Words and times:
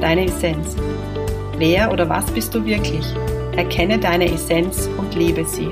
deine 0.00 0.26
Essenz. 0.26 0.76
Wer 1.58 1.92
oder 1.92 2.08
was 2.08 2.26
bist 2.26 2.54
du 2.54 2.64
wirklich? 2.64 3.04
Erkenne 3.56 3.98
deine 3.98 4.30
Essenz 4.32 4.88
und 4.98 5.14
lebe 5.14 5.44
sie. 5.44 5.70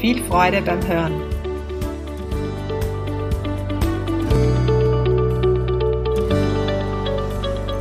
Viel 0.00 0.22
Freude 0.24 0.62
beim 0.62 0.86
Hören. 0.86 1.12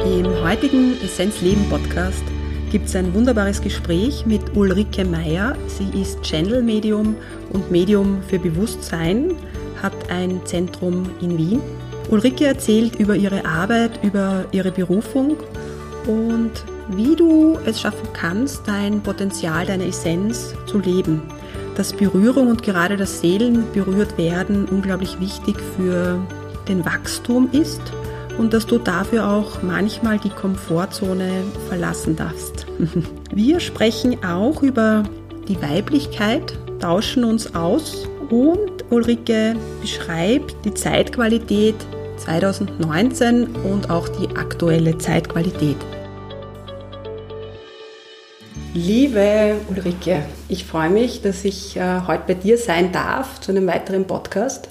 Im 0.05 0.25
heutigen 0.43 0.99
Essenz 1.03 1.41
Leben 1.41 1.69
Podcast 1.69 2.23
gibt 2.71 2.87
es 2.87 2.95
ein 2.95 3.13
wunderbares 3.13 3.61
Gespräch 3.61 4.25
mit 4.25 4.55
Ulrike 4.55 5.05
Meyer. 5.05 5.55
Sie 5.67 6.01
ist 6.01 6.21
Channel-Medium 6.23 7.15
und 7.51 7.71
Medium 7.71 8.21
für 8.27 8.39
Bewusstsein, 8.39 9.35
hat 9.81 9.93
ein 10.09 10.41
Zentrum 10.45 11.09
in 11.21 11.37
Wien. 11.37 11.61
Ulrike 12.09 12.45
erzählt 12.45 12.95
über 12.95 13.15
ihre 13.15 13.45
Arbeit, 13.45 13.99
über 14.03 14.45
ihre 14.51 14.71
Berufung 14.71 15.37
und 16.07 16.51
wie 16.89 17.15
du 17.15 17.57
es 17.65 17.81
schaffen 17.81 18.07
kannst, 18.13 18.67
dein 18.67 19.01
Potenzial, 19.01 19.65
deine 19.65 19.85
Essenz 19.85 20.55
zu 20.65 20.79
leben. 20.79 21.21
Dass 21.75 21.93
Berührung 21.93 22.47
und 22.47 22.63
gerade 22.63 22.97
das 22.97 23.21
Seelen 23.21 23.71
berührt 23.73 24.17
werden 24.17 24.65
unglaublich 24.65 25.19
wichtig 25.19 25.55
für 25.77 26.19
den 26.67 26.83
Wachstum 26.85 27.49
ist 27.51 27.81
und 28.37 28.53
dass 28.53 28.65
du 28.65 28.77
dafür 28.77 29.27
auch 29.29 29.61
manchmal 29.61 30.17
die 30.17 30.29
Komfortzone 30.29 31.43
verlassen 31.67 32.15
darfst. 32.15 32.65
Wir 33.33 33.59
sprechen 33.59 34.23
auch 34.23 34.63
über 34.63 35.03
die 35.47 35.61
Weiblichkeit, 35.61 36.57
tauschen 36.79 37.23
uns 37.23 37.53
aus 37.53 38.07
und 38.29 38.85
Ulrike 38.89 39.55
beschreibt 39.81 40.55
die 40.65 40.73
Zeitqualität 40.73 41.75
2019 42.17 43.47
und 43.63 43.89
auch 43.89 44.07
die 44.09 44.35
aktuelle 44.35 44.97
Zeitqualität. 44.97 45.77
Liebe 48.81 49.57
Ulrike, 49.69 50.23
ich 50.47 50.63
freue 50.63 50.89
mich, 50.89 51.21
dass 51.21 51.43
ich 51.43 51.75
äh, 51.75 51.99
heute 52.07 52.23
bei 52.27 52.33
dir 52.33 52.57
sein 52.57 52.93
darf 52.93 53.41
zu 53.41 53.51
einem 53.51 53.67
weiteren 53.67 54.05
Podcast. 54.05 54.69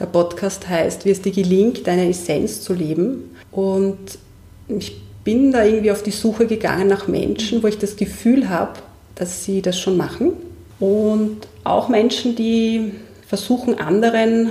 Der 0.00 0.06
Podcast 0.06 0.68
heißt, 0.68 1.04
wie 1.04 1.10
es 1.10 1.22
dir 1.22 1.30
gelingt, 1.30 1.86
deine 1.86 2.08
Essenz 2.08 2.62
zu 2.62 2.74
leben. 2.74 3.36
Und 3.52 4.18
ich 4.66 5.00
bin 5.22 5.52
da 5.52 5.64
irgendwie 5.64 5.92
auf 5.92 6.02
die 6.02 6.10
Suche 6.10 6.48
gegangen 6.48 6.88
nach 6.88 7.06
Menschen, 7.06 7.62
wo 7.62 7.68
ich 7.68 7.78
das 7.78 7.94
Gefühl 7.94 8.48
habe, 8.48 8.80
dass 9.14 9.44
sie 9.44 9.62
das 9.62 9.78
schon 9.78 9.96
machen. 9.96 10.32
Und 10.80 11.46
auch 11.62 11.88
Menschen, 11.88 12.34
die 12.34 12.94
versuchen, 13.28 13.78
anderen 13.78 14.50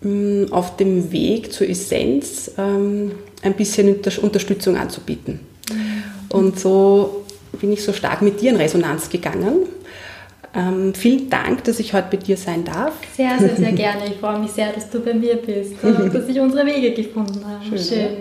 mh, 0.00 0.46
mm, 0.46 0.52
auf 0.52 0.76
dem 0.76 1.10
Weg 1.10 1.52
zur 1.52 1.68
Essenz 1.68 2.52
ähm, 2.56 3.10
ein 3.42 3.54
bisschen 3.54 3.96
Unterstützung 4.22 4.76
anzubieten. 4.76 5.40
Mhm. 5.68 6.02
Und 6.28 6.60
so 6.60 7.21
bin 7.60 7.72
ich 7.72 7.84
so 7.84 7.92
stark 7.92 8.22
mit 8.22 8.40
dir 8.40 8.50
in 8.50 8.56
Resonanz 8.56 9.10
gegangen. 9.10 9.66
Ähm, 10.54 10.92
vielen 10.94 11.30
Dank, 11.30 11.64
dass 11.64 11.78
ich 11.80 11.94
heute 11.94 12.08
bei 12.10 12.16
dir 12.18 12.36
sein 12.36 12.64
darf. 12.64 12.92
Sehr, 13.16 13.38
sehr, 13.38 13.56
sehr 13.56 13.72
gerne. 13.72 14.06
Ich 14.06 14.18
freue 14.18 14.38
mich 14.38 14.50
sehr, 14.50 14.72
dass 14.72 14.90
du 14.90 15.00
bei 15.00 15.14
mir 15.14 15.36
bist 15.36 15.82
und 15.82 16.14
dass 16.14 16.26
sich 16.26 16.38
unsere 16.38 16.66
Wege 16.66 16.92
gefunden 16.92 17.42
haben. 17.46 17.64
Schön. 17.64 17.78
Schön. 17.78 18.16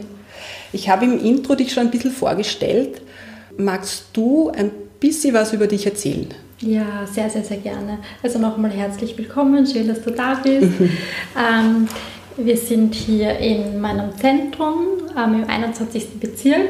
Ich 0.74 0.90
habe 0.90 1.06
im 1.06 1.20
Intro 1.20 1.56
dich 1.56 1.74
schon 1.74 1.84
ein 1.84 1.92
bisschen 1.92 2.12
vorgestellt. 2.12 3.02
Magst 3.58 4.06
du 4.14 4.50
ein 4.50 4.72
bisschen 5.00 5.34
was 5.34 5.52
über 5.52 5.68
dich 5.68 5.86
erzählen? 5.86 6.28
Ja, 6.62 7.06
sehr, 7.12 7.30
sehr, 7.30 7.44
sehr 7.44 7.58
gerne. 7.58 7.98
Also 8.24 8.40
nochmal 8.40 8.72
herzlich 8.72 9.18
willkommen. 9.18 9.66
Schön, 9.66 9.88
dass 9.88 10.02
du 10.02 10.12
da 10.12 10.36
bist. 10.36 10.72
ähm, 10.80 11.88
wir 12.38 12.56
sind 12.56 12.96
hier 12.96 13.38
in 13.40 13.82
meinem 13.82 14.16
Zentrum 14.16 14.86
ähm, 15.18 15.44
im 15.44 15.50
21. 15.50 16.20
Bezirk 16.20 16.70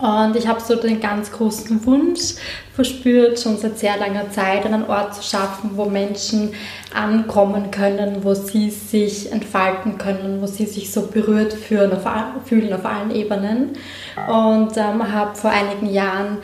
und 0.00 0.34
ich 0.34 0.46
habe 0.46 0.60
so 0.60 0.76
den 0.76 0.98
ganz 0.98 1.30
großen 1.30 1.84
Wunsch 1.84 2.34
verspürt, 2.74 3.38
schon 3.38 3.58
seit 3.58 3.78
sehr 3.78 3.98
langer 3.98 4.30
Zeit 4.30 4.64
einen 4.64 4.84
Ort 4.88 5.14
zu 5.14 5.22
schaffen, 5.22 5.72
wo 5.74 5.84
Menschen 5.84 6.54
ankommen 6.94 7.70
können, 7.70 8.24
wo 8.24 8.32
sie 8.32 8.70
sich 8.70 9.30
entfalten 9.30 9.98
können, 9.98 10.40
wo 10.40 10.46
sie 10.46 10.64
sich 10.64 10.90
so 10.90 11.02
berührt 11.02 11.52
fühlen 11.52 11.92
auf, 11.92 12.08
fühlen 12.46 12.72
auf 12.72 12.86
allen 12.86 13.14
Ebenen. 13.14 13.76
Und 14.26 14.76
ähm, 14.76 15.12
habe 15.12 15.36
vor 15.36 15.50
einigen 15.50 15.92
Jahren 15.92 16.38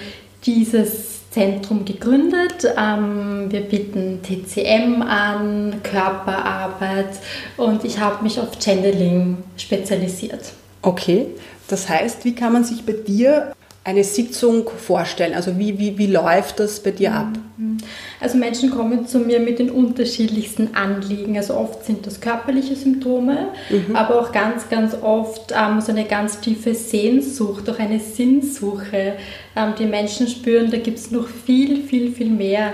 dieses 0.45 1.31
Zentrum 1.31 1.85
gegründet. 1.85 2.67
Ähm, 2.77 3.47
wir 3.51 3.61
bieten 3.61 4.21
TCM 4.23 5.03
an, 5.03 5.81
Körperarbeit 5.83 7.21
und 7.57 7.85
ich 7.85 7.99
habe 7.99 8.23
mich 8.23 8.39
auf 8.39 8.59
Channeling 8.59 9.39
spezialisiert. 9.57 10.53
Okay, 10.83 11.27
das 11.69 11.89
heißt, 11.89 12.25
wie 12.25 12.35
kann 12.35 12.53
man 12.53 12.65
sich 12.65 12.85
bei 12.85 12.93
dir 12.93 13.53
eine 13.87 14.03
Sitzung 14.03 14.69
vorstellen? 14.69 15.35
Also 15.35 15.59
wie, 15.59 15.79
wie, 15.79 15.97
wie 15.97 16.09
läuft 16.09 16.59
das 16.59 16.81
bei 16.81 16.91
dir 16.91 17.15
ab? 17.15 17.29
Mhm. 17.57 17.77
Also 18.21 18.37
Menschen 18.37 18.73
kommen 18.73 19.07
zu 19.07 19.21
mir 19.21 19.39
mit 19.39 19.61
den 19.61 19.71
unterschiedlichsten 19.71 20.75
Anliegen. 20.75 21.37
Also 21.37 21.55
oft 21.55 21.85
sind 21.85 22.05
das 22.05 22.21
körperliche 22.21 22.75
Symptome, 22.75 23.49
mhm. 23.71 23.95
aber 23.95 24.21
auch 24.21 24.33
ganz, 24.33 24.69
ganz 24.69 24.97
oft 25.01 25.53
ähm, 25.57 25.81
so 25.81 25.93
eine 25.93 26.05
ganz 26.05 26.41
tiefe 26.41 26.75
Sehnsucht, 26.75 27.71
auch 27.71 27.79
eine 27.79 28.01
Sinnsuche. 28.01 29.15
Ähm, 29.55 29.75
die 29.79 29.87
Menschen 29.87 30.27
spüren, 30.27 30.71
da 30.73 30.79
gibt 30.79 30.99
es 30.99 31.13
noch 31.13 31.29
viel, 31.29 31.85
viel, 31.85 32.11
viel 32.13 32.31
mehr 32.31 32.73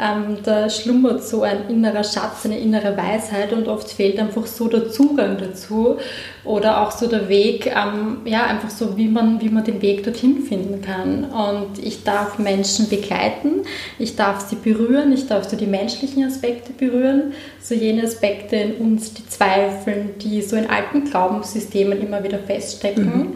ähm, 0.00 0.38
da 0.42 0.70
schlummert 0.70 1.22
so 1.22 1.42
ein 1.42 1.68
innerer 1.68 2.04
Schatz, 2.04 2.46
eine 2.46 2.58
innere 2.58 2.96
Weisheit 2.96 3.52
und 3.52 3.68
oft 3.68 3.90
fehlt 3.90 4.18
einfach 4.18 4.46
so 4.46 4.66
der 4.66 4.88
Zugang 4.88 5.36
dazu 5.36 5.98
oder 6.44 6.82
auch 6.82 6.90
so 6.90 7.06
der 7.06 7.28
Weg, 7.28 7.66
ähm, 7.66 8.18
ja, 8.24 8.44
einfach 8.44 8.70
so, 8.70 8.96
wie 8.96 9.08
man, 9.08 9.40
wie 9.40 9.48
man 9.48 9.64
den 9.64 9.82
Weg 9.82 10.04
dorthin 10.04 10.42
finden 10.42 10.80
kann. 10.80 11.24
Und 11.24 11.78
ich 11.84 12.02
darf 12.04 12.38
Menschen 12.38 12.88
begleiten, 12.88 13.62
ich 13.98 14.16
darf 14.16 14.40
sie 14.40 14.56
berühren, 14.56 15.12
ich 15.12 15.26
darf 15.26 15.48
so 15.48 15.56
die 15.56 15.66
menschlichen 15.66 16.24
Aspekte 16.24 16.72
berühren, 16.72 17.32
so 17.60 17.74
jene 17.74 18.04
Aspekte 18.04 18.56
in 18.56 18.74
uns, 18.76 19.14
die 19.14 19.26
zweifeln, 19.28 20.10
die 20.18 20.42
so 20.42 20.56
in 20.56 20.68
alten 20.68 21.04
Glaubenssystemen 21.04 22.00
immer 22.00 22.24
wieder 22.24 22.38
feststecken. 22.38 23.04
Mhm 23.04 23.32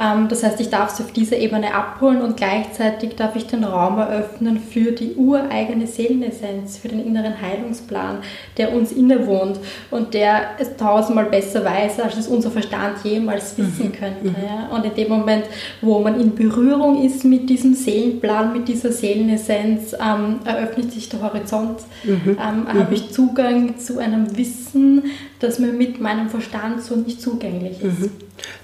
ähm, 0.00 0.28
das 0.28 0.42
heißt, 0.42 0.60
ich 0.60 0.70
darf 0.70 0.90
sie 0.90 1.04
auf 1.04 1.12
dieser 1.12 1.36
Ebene 1.36 1.74
abholen 1.74 2.20
und 2.20 2.36
gleichzeitig 2.36 3.14
darf 3.16 3.36
ich 3.36 3.46
den 3.46 3.64
Raum 3.64 3.98
eröffnen 3.98 4.58
für 4.58 4.92
die 4.92 5.14
ureigene 5.14 5.86
Seelenessenz, 5.86 6.78
für 6.78 6.88
den 6.88 7.04
inneren 7.04 7.40
Heilungsplan, 7.40 8.18
der 8.56 8.72
uns 8.72 8.92
innewohnt 8.92 9.58
und 9.90 10.14
der 10.14 10.42
es 10.58 10.76
tausendmal 10.76 11.26
besser 11.26 11.64
weiß, 11.64 12.00
als 12.00 12.16
es 12.16 12.26
unser 12.44 12.50
Verstand 12.50 13.04
jemals 13.04 13.56
wissen 13.56 13.86
mhm. 13.86 13.92
könnte. 13.92 14.28
Mhm. 14.28 14.36
Ja? 14.44 14.68
Und 14.68 14.84
in 14.84 14.94
dem 14.94 15.08
Moment, 15.08 15.44
wo 15.80 16.00
man 16.00 16.20
in 16.20 16.34
Berührung 16.34 17.04
ist 17.04 17.24
mit 17.24 17.48
diesem 17.48 17.74
Seelenplan, 17.74 18.52
mit 18.52 18.68
dieser 18.68 18.92
Seelenessenz, 18.92 19.94
ähm, 19.94 20.40
eröffnet 20.44 20.92
sich 20.92 21.08
der 21.08 21.22
Horizont. 21.22 21.80
Mhm. 22.04 22.36
Ähm, 22.38 22.68
habe 22.68 22.86
mhm. 22.88 22.92
ich 22.92 23.10
Zugang 23.12 23.78
zu 23.78 23.98
einem 23.98 24.36
Wissen, 24.36 25.04
das 25.40 25.58
mir 25.58 25.72
mit 25.72 26.00
meinem 26.00 26.28
Verstand 26.28 26.82
so 26.82 26.96
nicht 26.96 27.20
zugänglich 27.20 27.82
ist. 27.82 28.00
Mhm. 28.00 28.10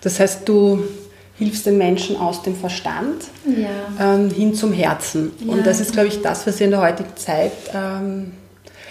Das 0.02 0.20
heißt, 0.20 0.48
du 0.48 0.84
hilfst 1.38 1.64
den 1.64 1.78
Menschen 1.78 2.16
aus 2.16 2.42
dem 2.42 2.54
Verstand 2.54 3.24
ja. 3.46 4.14
ähm, 4.14 4.30
hin 4.30 4.54
zum 4.54 4.72
Herzen. 4.72 5.32
Ja. 5.40 5.52
Und 5.52 5.66
das 5.66 5.80
ist, 5.80 5.92
glaube 5.92 6.08
ich, 6.08 6.20
das, 6.20 6.46
was 6.46 6.58
wir 6.58 6.66
in 6.66 6.72
der 6.72 6.82
heutigen 6.82 7.16
Zeit, 7.16 7.52
ähm, 7.74 8.32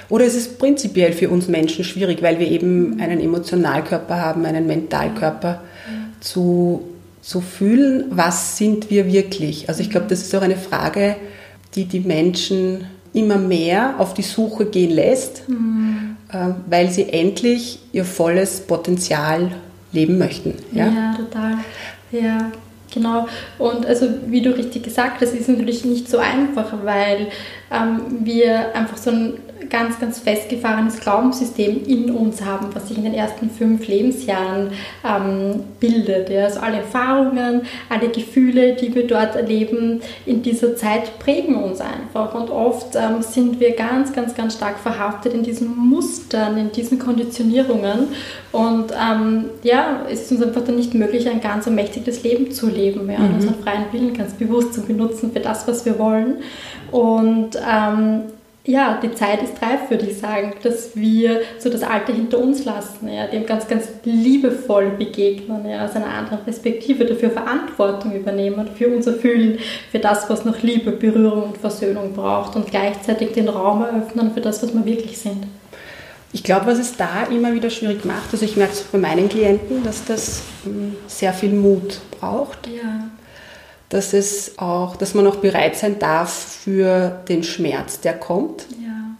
oder 0.09 0.25
es 0.25 0.35
ist 0.35 0.57
prinzipiell 0.57 1.13
für 1.13 1.29
uns 1.29 1.47
Menschen 1.47 1.83
schwierig, 1.83 2.21
weil 2.21 2.39
wir 2.39 2.47
eben 2.49 2.99
einen 2.99 3.19
Emotionalkörper 3.19 4.17
haben, 4.17 4.45
einen 4.45 4.65
Mentalkörper, 4.65 5.61
zu, 6.19 6.83
zu 7.21 7.41
fühlen, 7.41 8.05
was 8.09 8.57
sind 8.57 8.89
wir 8.89 9.11
wirklich. 9.11 9.69
Also 9.69 9.81
ich 9.81 9.89
glaube, 9.89 10.07
das 10.09 10.21
ist 10.21 10.35
auch 10.35 10.41
eine 10.41 10.57
Frage, 10.57 11.15
die 11.75 11.85
die 11.85 12.01
Menschen 12.01 12.85
immer 13.13 13.37
mehr 13.37 13.95
auf 13.97 14.13
die 14.13 14.21
Suche 14.21 14.65
gehen 14.65 14.91
lässt, 14.91 15.47
mhm. 15.49 16.17
äh, 16.31 16.49
weil 16.69 16.89
sie 16.89 17.09
endlich 17.09 17.79
ihr 17.91 18.05
volles 18.05 18.61
Potenzial 18.61 19.51
leben 19.91 20.17
möchten. 20.17 20.53
Ja, 20.71 20.87
ja 20.87 21.15
total. 21.15 21.53
Ja, 22.11 22.51
genau. 22.93 23.27
Und 23.57 23.85
also 23.85 24.07
wie 24.27 24.41
du 24.41 24.55
richtig 24.55 24.83
gesagt 24.83 25.21
hast, 25.21 25.33
ist 25.33 25.49
natürlich 25.49 25.85
nicht 25.85 26.09
so 26.09 26.19
einfach, 26.19 26.73
weil 26.83 27.27
ähm, 27.71 28.01
wir 28.23 28.75
einfach 28.75 28.97
so 28.97 29.09
ein 29.09 29.33
ganz, 29.69 29.99
ganz 29.99 30.19
festgefahrenes 30.19 30.99
Glaubenssystem 30.99 31.83
in 31.85 32.11
uns 32.11 32.43
haben, 32.43 32.67
was 32.73 32.87
sich 32.87 32.97
in 32.97 33.03
den 33.03 33.13
ersten 33.13 33.49
fünf 33.49 33.87
Lebensjahren 33.87 34.71
ähm, 35.03 35.63
bildet. 35.79 36.29
Ja. 36.29 36.45
Also 36.45 36.59
alle 36.59 36.77
Erfahrungen, 36.77 37.61
alle 37.89 38.09
Gefühle, 38.09 38.73
die 38.73 38.93
wir 38.95 39.07
dort 39.07 39.35
erleben, 39.35 40.01
in 40.25 40.41
dieser 40.41 40.75
Zeit 40.75 41.19
prägen 41.19 41.55
uns 41.55 41.81
einfach. 41.81 42.33
Und 42.35 42.49
oft 42.49 42.95
ähm, 42.95 43.21
sind 43.21 43.59
wir 43.59 43.75
ganz, 43.75 44.13
ganz, 44.13 44.35
ganz 44.35 44.55
stark 44.55 44.79
verhaftet 44.79 45.33
in 45.33 45.43
diesen 45.43 45.75
Mustern, 45.75 46.57
in 46.57 46.71
diesen 46.71 46.99
Konditionierungen. 46.99 48.09
Und 48.51 48.91
ähm, 48.91 49.45
ja, 49.63 50.05
es 50.09 50.23
ist 50.23 50.31
uns 50.31 50.43
einfach 50.43 50.63
dann 50.63 50.75
nicht 50.75 50.93
möglich, 50.93 51.29
ein 51.29 51.41
ganz 51.41 51.65
ermächtigtes 51.65 52.23
Leben 52.23 52.51
zu 52.51 52.67
leben 52.67 53.09
ja, 53.09 53.19
mhm. 53.19 53.25
und 53.25 53.33
unseren 53.35 53.55
freien 53.63 53.85
Willen 53.91 54.13
ganz 54.13 54.33
bewusst 54.33 54.73
zu 54.73 54.81
benutzen 54.81 55.31
für 55.31 55.39
das, 55.39 55.67
was 55.67 55.85
wir 55.85 55.99
wollen. 55.99 56.37
Und 56.91 57.51
ähm, 57.55 58.23
ja, 58.69 58.99
die 59.01 59.11
Zeit 59.13 59.41
ist 59.41 59.59
reif, 59.63 59.89
würde 59.89 60.05
ich 60.05 60.19
sagen, 60.19 60.53
dass 60.61 60.95
wir 60.95 61.41
so 61.57 61.71
das 61.71 61.81
Alte 61.81 62.13
hinter 62.13 62.37
uns 62.37 62.65
lassen, 62.65 63.11
ja, 63.11 63.25
dem 63.25 63.47
ganz, 63.47 63.67
ganz 63.67 63.87
liebevoll 64.03 64.91
begegnen, 64.91 65.67
ja, 65.67 65.85
aus 65.85 65.95
einer 65.95 66.13
anderen 66.13 66.43
Perspektive, 66.43 67.05
dafür 67.05 67.31
Verantwortung 67.31 68.13
übernehmen, 68.13 68.69
für 68.77 68.87
unser 68.89 69.13
Fühlen, 69.13 69.57
für 69.91 69.97
das, 69.97 70.29
was 70.29 70.45
noch 70.45 70.61
Liebe, 70.61 70.91
Berührung 70.91 71.43
und 71.45 71.57
Versöhnung 71.57 72.13
braucht 72.13 72.55
und 72.55 72.69
gleichzeitig 72.69 73.31
den 73.31 73.49
Raum 73.49 73.81
eröffnen 73.81 74.31
für 74.35 74.41
das, 74.41 74.61
was 74.61 74.71
wir 74.71 74.85
wirklich 74.85 75.17
sind. 75.17 75.47
Ich 76.31 76.43
glaube, 76.43 76.67
was 76.67 76.77
es 76.77 76.95
da 76.95 77.23
immer 77.23 77.53
wieder 77.53 77.71
schwierig 77.71 78.05
macht, 78.05 78.31
also 78.31 78.45
ich 78.45 78.55
merke 78.55 78.73
es 78.73 78.81
bei 78.83 78.99
meinen 78.99 79.29
Klienten, 79.29 79.83
dass 79.83 80.05
das 80.05 80.43
hm, 80.63 80.95
sehr 81.07 81.33
viel 81.33 81.53
Mut 81.53 82.01
braucht. 82.19 82.67
Ja 82.67 83.09
dass 83.89 84.13
es 84.13 84.57
auch, 84.57 84.95
dass 84.95 85.15
man 85.15 85.25
auch 85.25 85.37
bereit 85.37 85.75
sein 85.75 85.97
darf 85.99 86.31
für 86.31 87.21
den 87.27 87.43
Schmerz, 87.43 87.99
der 87.99 88.13
kommt. 88.13 88.65
Ja. 88.81 89.17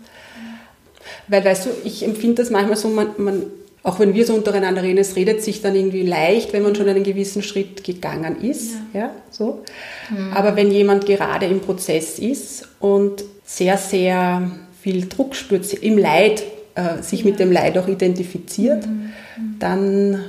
Weil, 1.27 1.43
weißt 1.43 1.65
du, 1.65 1.69
ich 1.83 2.05
empfinde 2.05 2.35
das 2.35 2.51
manchmal 2.51 2.77
so, 2.77 2.87
man, 2.89 3.09
man, 3.17 3.43
auch 3.81 3.99
wenn 3.99 4.13
wir 4.13 4.25
so 4.25 4.35
untereinander 4.35 4.83
reden, 4.83 4.99
es 4.99 5.15
redet 5.15 5.43
sich 5.43 5.61
dann 5.61 5.75
irgendwie 5.75 6.03
leicht, 6.03 6.53
wenn 6.53 6.61
man 6.61 6.75
schon 6.75 6.87
einen 6.87 7.03
gewissen 7.03 7.41
Schritt 7.41 7.83
gegangen 7.83 8.41
ist. 8.41 8.75
Ja. 8.93 8.99
ja 8.99 9.11
so. 9.31 9.63
Mhm. 10.09 10.33
Aber 10.33 10.55
wenn 10.55 10.71
jemand 10.71 11.07
gerade 11.07 11.47
im 11.47 11.61
Prozess 11.61 12.19
ist 12.19 12.67
und 12.79 13.23
sehr, 13.43 13.77
sehr 13.77 14.51
viel 14.81 15.07
Druck 15.07 15.35
spürt, 15.35 15.73
im 15.73 15.97
Leid, 15.97 16.43
äh, 16.75 17.01
sich 17.01 17.21
ja. 17.21 17.25
mit 17.25 17.39
dem 17.39 17.51
Leid 17.51 17.75
auch 17.79 17.87
identifiziert, 17.87 18.85
mhm. 18.85 19.11
dann 19.57 20.23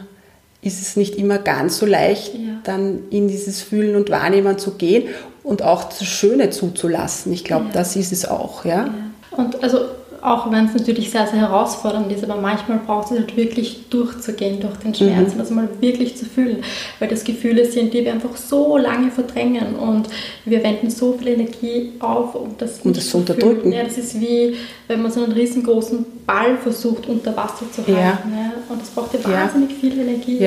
ist 0.63 0.83
es 0.83 0.97
nicht 0.97 1.17
immer 1.17 1.39
ganz 1.39 1.79
so 1.79 1.87
leicht, 1.87 2.35
ja. 2.35 2.41
dann 2.65 3.01
in 3.11 3.29
dieses 3.29 3.63
Fühlen 3.63 3.97
und 3.97 4.11
Wahrnehmen 4.11 4.59
zu 4.59 4.73
gehen 4.73 5.05
und 5.43 5.63
auch 5.63 5.85
das 5.85 6.05
Schöne 6.05 6.51
zuzulassen. 6.51 7.33
Ich 7.33 7.45
glaube, 7.45 7.67
ja. 7.67 7.73
das 7.73 7.97
ist 7.97 8.13
es 8.13 8.27
auch. 8.27 8.65
Ja? 8.65 8.87
ja. 8.87 8.93
Und 9.31 9.63
also 9.63 9.81
auch 10.23 10.51
wenn 10.51 10.67
es 10.67 10.75
natürlich 10.75 11.11
sehr, 11.11 11.27
sehr 11.27 11.41
herausfordernd 11.41 12.13
ist, 12.13 12.25
aber 12.25 12.41
manchmal 12.41 12.79
braucht 12.79 13.11
es 13.11 13.19
halt 13.19 13.37
wirklich 13.37 13.89
durchzugehen 13.89 14.61
durch 14.61 14.77
den 14.77 14.95
Schmerz 14.95 15.35
mhm. 15.35 15.41
also 15.41 15.55
mal 15.55 15.69
wirklich 15.81 16.17
zu 16.17 16.27
fühlen, 16.27 16.59
weil 16.99 17.09
das 17.09 17.25
Gefühle 17.25 17.65
sind, 17.65 17.95
die 17.95 18.05
wir 18.05 18.13
einfach 18.13 18.37
so 18.37 18.77
lange 18.77 19.11
verdrängen 19.11 19.77
und 19.77 20.09
wir 20.45 20.63
wenden 20.63 20.91
so 20.91 21.15
viel 21.15 21.29
Energie 21.29 21.93
auf, 22.01 22.35
um 22.35 22.55
das, 22.59 22.81
um 22.85 22.93
das 22.93 23.09
zu 23.09 23.19
unterdrücken. 23.19 23.73
Ja, 23.73 23.83
das 23.83 23.97
ist 23.97 24.21
wie, 24.21 24.57
wenn 24.89 25.03
man 25.03 25.11
so 25.11 25.25
einen 25.25 25.33
riesengroßen 25.33 26.05
Ball 26.31 26.57
versucht 26.59 27.07
unter 27.07 27.37
Wasser 27.37 27.67
zu 27.73 27.79
halten. 27.79 27.93
Ja. 27.93 28.37
ja. 28.37 28.53
Und 28.69 28.81
das 28.81 28.91
braucht 28.91 29.13
ja 29.15 29.21
wahnsinnig 29.25 29.75
viel 29.75 29.99
Energie. 29.99 30.39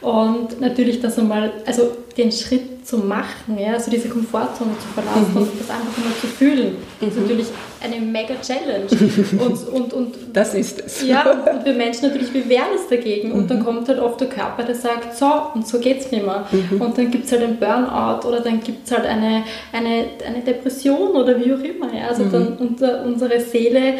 Und 0.00 0.60
natürlich 0.60 1.00
das 1.00 1.18
einmal, 1.18 1.52
also 1.66 1.90
den 2.16 2.32
Schritt 2.32 2.86
zu 2.86 2.98
machen, 2.98 3.58
ja, 3.58 3.74
also 3.74 3.90
diese 3.90 4.08
Komfortzone 4.08 4.72
zu 4.78 4.88
verlassen 4.88 5.30
mhm. 5.30 5.42
und 5.42 5.60
das 5.60 5.70
einfach 5.70 5.98
mal 5.98 6.14
zu 6.20 6.26
fühlen, 6.26 6.76
mhm. 7.00 7.08
ist 7.08 7.16
natürlich 7.16 7.46
eine 7.82 8.00
mega 8.00 8.34
Challenge. 8.40 8.86
Und, 9.32 9.68
und, 9.68 9.92
und, 9.92 10.14
das 10.32 10.54
ist 10.54 10.82
es. 10.84 11.06
Ja, 11.06 11.30
und 11.52 11.64
wir 11.64 11.72
Menschen 11.74 12.08
natürlich, 12.08 12.32
wir 12.32 12.48
wehren 12.48 12.74
es 12.74 12.88
dagegen. 12.88 13.28
Mhm. 13.28 13.34
Und 13.34 13.50
dann 13.50 13.60
mhm. 13.60 13.64
kommt 13.64 13.88
halt 13.88 13.98
oft 13.98 14.20
der 14.20 14.28
Körper, 14.28 14.62
der 14.62 14.74
sagt, 14.74 15.16
so, 15.16 15.30
und 15.54 15.66
so 15.66 15.78
geht 15.78 16.00
es 16.00 16.10
nicht 16.10 16.24
mehr. 16.24 16.46
Mhm. 16.50 16.80
Und 16.80 16.96
dann 16.96 17.10
gibt 17.10 17.26
es 17.26 17.32
halt 17.32 17.42
ein 17.42 17.56
Burnout 17.58 18.26
oder 18.26 18.40
dann 18.40 18.60
gibt 18.60 18.86
es 18.86 18.92
halt 18.92 19.06
eine, 19.06 19.44
eine, 19.72 20.04
eine 20.26 20.40
Depression 20.44 21.10
oder 21.10 21.38
wie 21.38 21.52
auch 21.52 21.60
immer. 21.60 21.92
Ja. 21.94 22.08
Also 22.08 22.24
dann 22.24 22.50
mhm. 22.50 22.68
unser, 22.68 23.04
unsere 23.04 23.40
Seele 23.40 23.94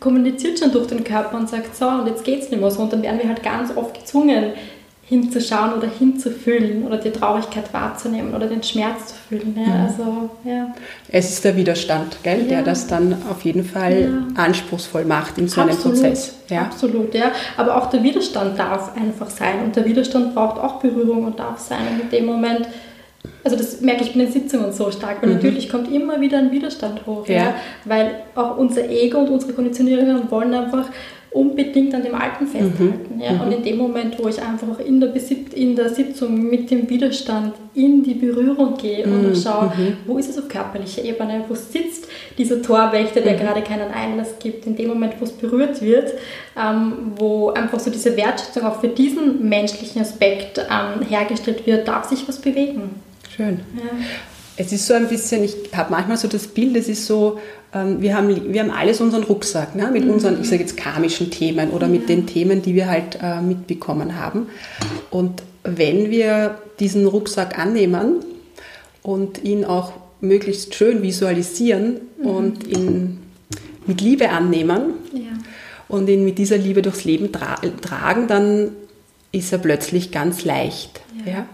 kommuniziert 0.00 0.58
schon 0.58 0.72
durch 0.72 0.86
den 0.86 1.04
Körper 1.04 1.36
und 1.36 1.48
sagt, 1.48 1.74
so, 1.74 1.86
und 1.86 2.06
jetzt 2.06 2.24
geht 2.24 2.42
es 2.42 2.50
nicht 2.50 2.60
mehr 2.60 2.70
so. 2.70 2.82
Und 2.82 2.92
dann 2.92 3.02
werden 3.02 3.18
wir 3.18 3.28
halt 3.28 3.42
ganz 3.42 3.76
oft 3.76 3.94
gezwungen, 3.94 4.52
hinzuschauen 5.08 5.72
oder 5.74 5.86
hinzufühlen 5.86 6.84
oder 6.84 6.96
die 6.98 7.12
Traurigkeit 7.12 7.72
wahrzunehmen 7.72 8.34
oder 8.34 8.48
den 8.48 8.62
Schmerz 8.64 9.06
zu 9.06 9.14
fühlen. 9.14 9.56
Ja, 9.56 9.62
mhm. 9.62 9.86
also, 9.86 10.30
ja. 10.44 10.74
Es 11.08 11.30
ist 11.30 11.44
der 11.44 11.56
Widerstand, 11.56 12.18
gell, 12.24 12.42
ja. 12.42 12.48
der 12.48 12.62
das 12.62 12.88
dann 12.88 13.16
auf 13.30 13.42
jeden 13.42 13.64
Fall 13.64 14.24
anspruchsvoll 14.34 15.04
macht 15.04 15.38
in 15.38 15.46
so 15.46 15.60
einem 15.60 15.70
absolut, 15.70 16.00
Prozess. 16.00 16.34
Ja. 16.48 16.62
Absolut, 16.62 17.14
ja. 17.14 17.30
Aber 17.56 17.76
auch 17.76 17.88
der 17.88 18.02
Widerstand 18.02 18.58
darf 18.58 18.96
einfach 18.96 19.30
sein 19.30 19.62
und 19.64 19.76
der 19.76 19.84
Widerstand 19.84 20.34
braucht 20.34 20.60
auch 20.60 20.80
Berührung 20.80 21.24
und 21.24 21.38
darf 21.38 21.60
sein. 21.60 21.86
Und 21.92 22.00
in 22.00 22.10
dem 22.10 22.26
Moment, 22.26 22.66
also 23.44 23.56
das 23.56 23.80
merke 23.80 24.02
ich 24.02 24.12
bei 24.12 24.24
den 24.24 24.32
Sitzungen 24.32 24.72
so 24.72 24.90
stark, 24.90 25.22
weil 25.22 25.28
mhm. 25.28 25.36
natürlich 25.36 25.68
kommt 25.68 25.88
immer 25.92 26.20
wieder 26.20 26.38
ein 26.38 26.50
Widerstand 26.50 27.06
hoch, 27.06 27.28
ja. 27.28 27.54
weil 27.84 28.10
auch 28.34 28.56
unser 28.56 28.90
Ego 28.90 29.18
und 29.18 29.30
unsere 29.30 29.52
Konditionierungen 29.52 30.28
wollen 30.32 30.52
einfach 30.52 30.86
unbedingt 31.36 31.94
an 31.94 32.02
dem 32.02 32.14
Alten 32.14 32.46
festhalten. 32.46 33.16
Mhm. 33.16 33.20
Ja. 33.20 33.30
Und 33.32 33.46
mhm. 33.46 33.52
in 33.52 33.62
dem 33.62 33.76
Moment, 33.76 34.18
wo 34.18 34.28
ich 34.28 34.40
einfach 34.40 34.80
in 34.80 35.00
der, 35.00 35.12
in 35.54 35.76
der 35.76 35.90
Sitzung 35.90 36.48
mit 36.48 36.70
dem 36.70 36.88
Widerstand 36.88 37.54
in 37.74 38.02
die 38.02 38.14
Berührung 38.14 38.76
gehe 38.76 39.06
mhm. 39.06 39.26
und 39.26 39.36
schaue, 39.36 39.72
mhm. 39.76 39.98
wo 40.06 40.18
ist 40.18 40.30
es 40.30 40.38
auf 40.38 40.48
körperlicher 40.48 41.04
Ebene, 41.04 41.44
wo 41.46 41.54
sitzt 41.54 42.08
dieser 42.38 42.62
Torwächter, 42.62 43.20
der 43.20 43.34
mhm. 43.34 43.40
gerade 43.40 43.62
keinen 43.62 43.90
Einlass 43.92 44.38
gibt, 44.38 44.66
in 44.66 44.76
dem 44.76 44.88
Moment, 44.88 45.14
wo 45.20 45.24
es 45.24 45.32
berührt 45.32 45.82
wird, 45.82 46.14
ähm, 46.56 47.12
wo 47.16 47.50
einfach 47.50 47.78
so 47.78 47.90
diese 47.90 48.16
Wertschätzung 48.16 48.64
auch 48.64 48.80
für 48.80 48.88
diesen 48.88 49.46
menschlichen 49.48 50.00
Aspekt 50.00 50.58
ähm, 50.58 51.06
hergestellt 51.06 51.66
wird, 51.66 51.86
darf 51.86 52.08
sich 52.08 52.26
was 52.26 52.38
bewegen. 52.38 52.96
Schön. 53.36 53.60
Ja. 53.76 53.90
Es 54.56 54.72
ist 54.72 54.86
so 54.86 54.94
ein 54.94 55.08
bisschen, 55.08 55.44
ich 55.44 55.54
habe 55.74 55.90
manchmal 55.90 56.16
so 56.16 56.28
das 56.28 56.46
Bild, 56.46 56.76
es 56.76 56.88
ist 56.88 57.06
so, 57.06 57.38
ähm, 57.74 58.00
wir, 58.00 58.16
haben, 58.16 58.52
wir 58.52 58.62
haben 58.62 58.70
alles 58.70 59.00
unseren 59.00 59.22
Rucksack 59.24 59.74
ne, 59.74 59.90
mit 59.92 60.08
unseren, 60.08 60.40
ich 60.40 60.48
sage 60.48 60.62
jetzt 60.62 60.76
karmischen 60.76 61.30
Themen 61.30 61.70
oder 61.70 61.88
mit 61.88 62.08
den 62.08 62.26
Themen, 62.26 62.62
die 62.62 62.74
wir 62.74 62.88
halt 62.88 63.18
äh, 63.22 63.40
mitbekommen 63.42 64.18
haben. 64.18 64.48
Und 65.10 65.42
wenn 65.62 66.10
wir 66.10 66.58
diesen 66.80 67.06
Rucksack 67.06 67.58
annehmen 67.58 68.24
und 69.02 69.44
ihn 69.44 69.64
auch 69.64 69.92
möglichst 70.20 70.74
schön 70.74 71.02
visualisieren 71.02 72.00
mhm. 72.18 72.26
und 72.26 72.66
ihn 72.66 73.18
mit 73.86 74.00
Liebe 74.00 74.30
annehmen 74.30 74.94
ja. 75.12 75.32
und 75.88 76.08
ihn 76.08 76.24
mit 76.24 76.38
dieser 76.38 76.56
Liebe 76.56 76.82
durchs 76.82 77.04
Leben 77.04 77.32
tra 77.32 77.56
tragen, 77.82 78.26
dann 78.26 78.70
ist 79.32 79.52
er 79.52 79.58
plötzlich 79.58 80.10
ganz 80.10 80.44
leicht. 80.44 81.00
Ja. 81.24 81.32
ja. 81.32 81.46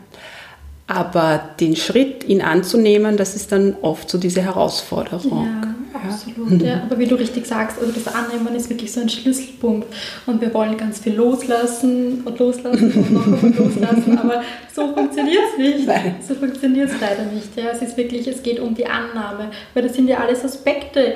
Aber 0.87 1.41
den 1.61 1.77
Schritt, 1.77 2.29
ihn 2.29 2.43
anzunehmen, 2.43 3.17
das 3.17 3.37
ist 3.37 3.53
dann 3.53 3.77
oft 3.83 4.11
so 4.11 4.19
diese 4.19 4.43
Herausforderung. 4.43 5.47
Ja, 5.47 6.01
absolut. 6.07 6.61
Ja. 6.61 6.69
ja. 6.69 6.83
Aber 6.83 6.99
wie 6.99 7.07
du 7.07 7.15
richtig 7.15 7.47
sagst, 7.47 7.79
also 7.81 7.93
das 7.93 8.12
Annehmen 8.12 8.55
ist 8.55 8.69
wirklich 8.69 8.93
so 8.93 9.01
ein 9.01 9.09
Schlüsselpunkt. 9.09 9.87
Und 10.27 10.41
wir 10.41 10.53
wollen 10.53 10.77
ganz 10.77 10.99
viel 10.99 11.15
loslassen 11.15 12.23
und 12.25 12.39
loslassen 12.39 12.93
und 12.93 13.12
noch 13.12 13.27
einmal 13.27 13.53
loslassen. 13.53 14.19
Aber 14.19 14.43
so 14.75 14.93
funktioniert 14.93 15.43
es 15.53 15.59
nicht. 15.59 15.87
Nein. 15.87 16.17
So 16.27 16.35
funktioniert 16.35 16.91
es 16.91 17.01
leider 17.01 17.25
nicht. 17.25 17.57
Ja, 17.57 17.71
es 17.73 17.81
ist 17.81 17.97
wirklich, 17.97 18.27
es 18.27 18.43
geht 18.43 18.59
um 18.59 18.75
die 18.75 18.87
Annahme. 18.87 19.51
Weil 19.75 19.85
das 19.85 19.95
sind 19.95 20.09
ja 20.09 20.19
alles 20.19 20.45
Aspekte 20.45 21.15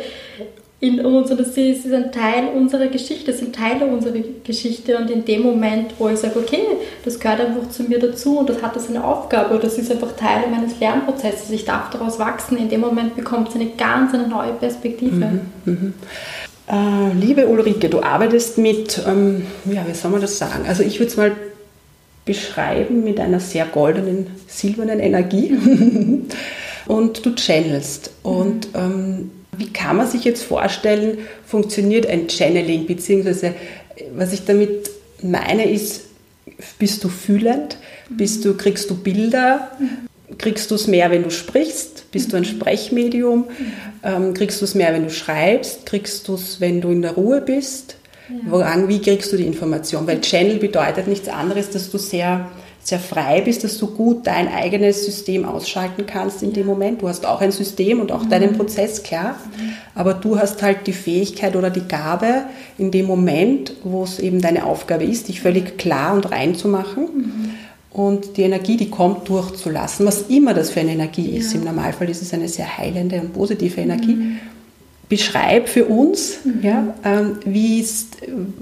in 0.78 1.04
uns 1.04 1.30
und 1.30 1.40
das 1.40 1.56
ist, 1.56 1.90
ein 1.90 2.12
Teil 2.12 2.49
unserer 2.54 2.88
Geschichte, 2.88 3.33
sind 3.33 3.54
Teile 3.56 3.87
unserer 3.87 4.18
Geschichte 4.45 4.99
und 4.99 5.11
in 5.11 5.25
dem 5.25 5.42
Moment, 5.42 5.95
wo 5.99 6.09
ich 6.09 6.18
sage, 6.18 6.38
okay, 6.38 6.62
das 7.02 7.18
gehört 7.18 7.40
einfach 7.40 7.71
zu 7.71 7.85
mir 7.85 7.99
dazu 7.99 8.40
und 8.40 8.50
das 8.50 8.61
hat 8.62 8.76
das 8.76 8.90
eine 8.90 9.02
Aufgabe 9.02 9.54
oder 9.54 9.62
das 9.62 9.78
ist 9.78 9.90
einfach 9.90 10.14
Teil 10.16 10.45
meines 10.50 10.78
Lernprozesses, 10.78 11.50
ich 11.50 11.64
darf 11.64 11.88
daraus 11.90 12.18
wachsen, 12.18 12.59
in 12.59 12.68
dem 12.68 12.80
Moment 12.80 13.16
bekommt 13.16 13.49
es 13.49 13.54
eine 13.54 13.71
ganz 13.71 14.12
eine 14.12 14.28
neue 14.28 14.52
Perspektive. 14.52 15.14
Mhm, 15.14 15.40
mhm. 15.64 15.95
Äh, 16.68 17.12
liebe 17.18 17.47
Ulrike, 17.47 17.88
du 17.88 18.02
arbeitest 18.02 18.59
mit, 18.59 19.00
ähm, 19.06 19.47
ja, 19.64 19.87
wie 19.88 19.95
soll 19.95 20.11
man 20.11 20.21
das 20.21 20.37
sagen? 20.37 20.66
Also 20.68 20.83
ich 20.83 20.99
würde 20.99 21.11
es 21.11 21.16
mal 21.16 21.33
beschreiben 22.26 23.02
mit 23.02 23.18
einer 23.18 23.40
sehr 23.40 23.64
goldenen, 23.64 24.26
silbernen 24.47 25.00
Energie 25.00 25.56
und 26.87 27.25
du 27.25 27.35
channelst 27.35 28.11
und 28.23 28.68
ähm, 28.75 29.30
wie 29.59 29.73
kann 29.73 29.97
man 29.97 30.07
sich 30.07 30.25
jetzt 30.25 30.43
vorstellen, 30.43 31.19
funktioniert 31.47 32.07
ein 32.07 32.29
Channeling, 32.29 32.87
beziehungsweise 32.87 33.55
was 34.15 34.33
ich 34.33 34.45
damit 34.45 34.91
meine 35.23 35.71
ist, 35.71 36.03
bist 36.79 37.03
du 37.05 37.09
fühlend, 37.09 37.77
bist 38.09 38.45
du, 38.45 38.55
kriegst 38.55 38.91
du 38.91 38.97
Bilder, 38.97 39.71
kriegst 40.39 40.71
du 40.71 40.75
es 40.75 40.87
mehr, 40.87 41.11
wenn 41.11 41.23
du 41.23 41.31
sprichst, 41.31 42.11
bist 42.11 42.33
du 42.33 42.37
ein 42.37 42.45
Sprechmedium, 42.45 43.45
ähm, 44.03 44.35
kriegst 44.35 44.61
du 44.61 44.65
es 44.65 44.75
mehr, 44.75 44.93
wenn 44.93 45.05
du 45.05 45.11
schreibst, 45.11 45.87
kriegst 45.87 46.29
du 46.29 46.35
es, 46.35 46.61
wenn 46.61 46.81
du 46.81 46.91
in 46.91 47.03
der 47.03 47.13
Ruhe 47.13 47.41
bist, 47.41 47.97
ja. 48.29 48.89
wie 48.89 49.01
kriegst 49.01 49.33
du 49.33 49.37
die 49.37 49.47
Information? 49.47 50.07
Weil 50.07 50.21
Channel 50.21 50.57
bedeutet 50.57 51.07
nichts 51.07 51.29
anderes, 51.29 51.71
dass 51.71 51.91
du 51.91 51.99
sehr 51.99 52.51
sehr 52.87 53.00
frei 53.00 53.40
bist, 53.40 53.64
dass 53.64 53.78
du 53.78 53.88
gut 53.88 54.28
dein 54.28 54.47
eigenes 54.47 55.05
System 55.05 55.45
ausschalten 55.45 56.07
kannst 56.07 56.45
in 56.45 56.52
dem 56.52 56.66
Moment. 56.66 57.02
Du 57.02 57.09
hast 57.09 57.26
auch 57.26 57.40
ein 57.40 57.50
System 57.50 57.99
und 58.00 58.12
auch 58.12 58.23
mhm. 58.23 58.31
deinen 58.31 58.57
Prozess, 58.57 59.02
klar. 59.02 59.35
Mhm. 59.59 59.73
Aber 59.97 60.14
du 60.14 60.38
hast 60.38 60.62
halt 60.62 60.87
die 60.87 60.93
Fähigkeit 60.93 61.57
oder 61.57 61.71
die 61.71 61.88
Gabe, 61.88 62.45
in 62.78 62.93
dem 62.93 63.07
Moment, 63.07 63.73
wo 63.83 64.05
es 64.05 64.21
eben 64.21 64.40
deine 64.40 64.64
Aufgabe 64.64 65.02
ist, 65.02 65.26
dich 65.26 65.40
völlig 65.40 65.78
klar 65.78 66.14
und 66.14 66.31
rein 66.31 66.55
zu 66.55 66.69
machen. 66.69 67.09
Mhm. 67.12 67.50
Und 67.90 68.37
die 68.37 68.43
Energie, 68.43 68.76
die 68.76 68.88
kommt, 68.88 69.28
durchzulassen, 69.28 70.07
was 70.07 70.23
immer 70.28 70.55
das 70.55 70.71
für 70.71 70.78
eine 70.78 70.93
Energie 70.93 71.33
ja. 71.33 71.40
ist. 71.40 71.57
Im 71.57 71.64
Normalfall 71.64 72.09
ist 72.09 72.23
es 72.23 72.33
eine 72.33 72.49
sehr 72.49 72.78
heilende 72.78 73.21
und 73.21 73.33
positive 73.33 73.81
Energie. 73.81 74.14
Mhm. 74.14 74.38
Beschreib 75.09 75.69
für 75.69 75.87
uns, 75.87 76.38
mhm. 76.45 76.62
ja, 76.62 76.95
ähm, 77.05 77.38
wie 77.45 77.81
ist, 77.81 78.19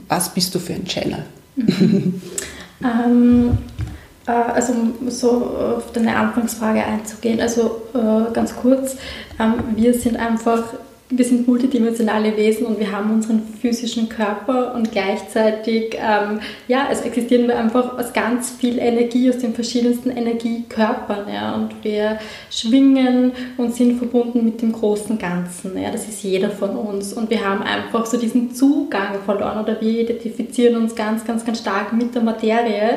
was 0.09 0.33
bist 0.33 0.55
du 0.55 0.59
für 0.59 0.73
ein 0.73 0.87
Channel? 0.87 1.27
Mhm. 1.57 2.23
ähm, 2.83 3.51
äh, 3.51 3.94
also 4.27 4.73
um 4.73 5.11
so 5.11 5.31
auf 5.77 5.93
deine 5.93 6.17
Anfangsfrage 6.17 6.85
einzugehen, 6.85 7.41
also 7.41 7.83
äh, 7.95 8.33
ganz 8.33 8.57
kurz, 8.57 8.97
ähm, 9.39 9.55
wir 9.77 9.95
sind 9.95 10.17
einfach 10.17 10.63
wir 11.19 11.25
sind 11.25 11.47
multidimensionale 11.47 12.37
Wesen 12.37 12.67
und 12.67 12.79
wir 12.79 12.91
haben 12.91 13.11
unseren 13.11 13.43
physischen 13.61 14.09
Körper 14.09 14.75
und 14.75 14.93
gleichzeitig 14.93 15.95
ähm, 15.95 16.41
ja, 16.69 16.87
also 16.89 17.05
existieren 17.05 17.49
wir 17.49 17.59
einfach 17.59 17.99
aus 17.99 18.13
ganz 18.13 18.51
viel 18.51 18.79
Energie, 18.79 19.31
aus 19.31 19.39
den 19.39 19.55
verschiedensten 19.55 20.11
Energiekörpern. 20.11 21.27
Ja, 21.33 21.55
und 21.55 21.83
wir 21.83 22.19
schwingen 22.51 23.33
und 23.57 23.75
sind 23.75 23.99
verbunden 23.99 24.45
mit 24.45 24.63
dem 24.63 24.73
großen 24.73 25.19
Ganzen. 25.19 25.81
Ja, 25.81 25.91
das 25.91 26.09
ist 26.09 26.23
jeder 26.23 26.51
von 26.51 26.71
uns. 26.71 27.13
Und 27.13 27.31
wir 27.31 27.45
haben 27.45 27.63
einfach 27.63 28.07
so 28.07 28.19
diesen 28.19 28.55
Zugang 28.55 29.23
verloren 29.25 29.63
oder 29.63 29.81
wir 29.81 30.01
identifizieren 30.01 30.77
uns 30.77 30.95
ganz, 30.95 31.25
ganz, 31.25 31.45
ganz 31.45 31.59
stark 31.59 31.93
mit 31.93 32.15
der 32.15 32.23
Materie 32.23 32.97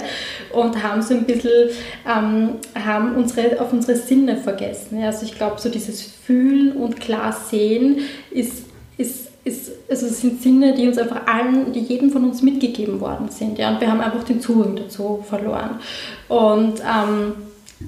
und 0.54 0.82
haben 0.82 1.02
so 1.02 1.14
ein 1.14 1.26
bisschen 1.26 1.70
ähm, 2.08 2.50
haben 2.86 3.16
unsere, 3.16 3.60
auf 3.60 3.74
unsere 3.74 3.98
Sinne 3.98 4.38
vergessen. 4.38 5.00
Ja, 5.00 5.08
also 5.08 5.26
ich 5.26 5.36
glaube, 5.36 5.60
so 5.60 5.70
dieses 5.70 6.02
Fühlen 6.02 6.74
und 6.74 7.00
klar 7.00 7.32
sehen 7.32 8.02
ist, 8.32 8.64
ist, 8.98 9.30
ist, 9.44 9.72
also 9.90 10.08
sind 10.08 10.42
Sinne, 10.42 10.74
die 10.74 10.88
uns 10.88 10.98
einfach 10.98 11.26
allen, 11.26 11.72
die 11.74 11.80
jedem 11.80 12.12
von 12.12 12.24
uns 12.24 12.42
mitgegeben 12.42 13.00
worden 13.00 13.30
sind. 13.30 13.58
Ja? 13.58 13.70
Und 13.70 13.82
wir 13.82 13.90
haben 13.90 14.02
einfach 14.02 14.24
den 14.24 14.42
Zugang 14.42 14.76
dazu 14.76 15.24
verloren. 15.28 15.80
Und 16.28 16.82
ähm, 16.82 17.34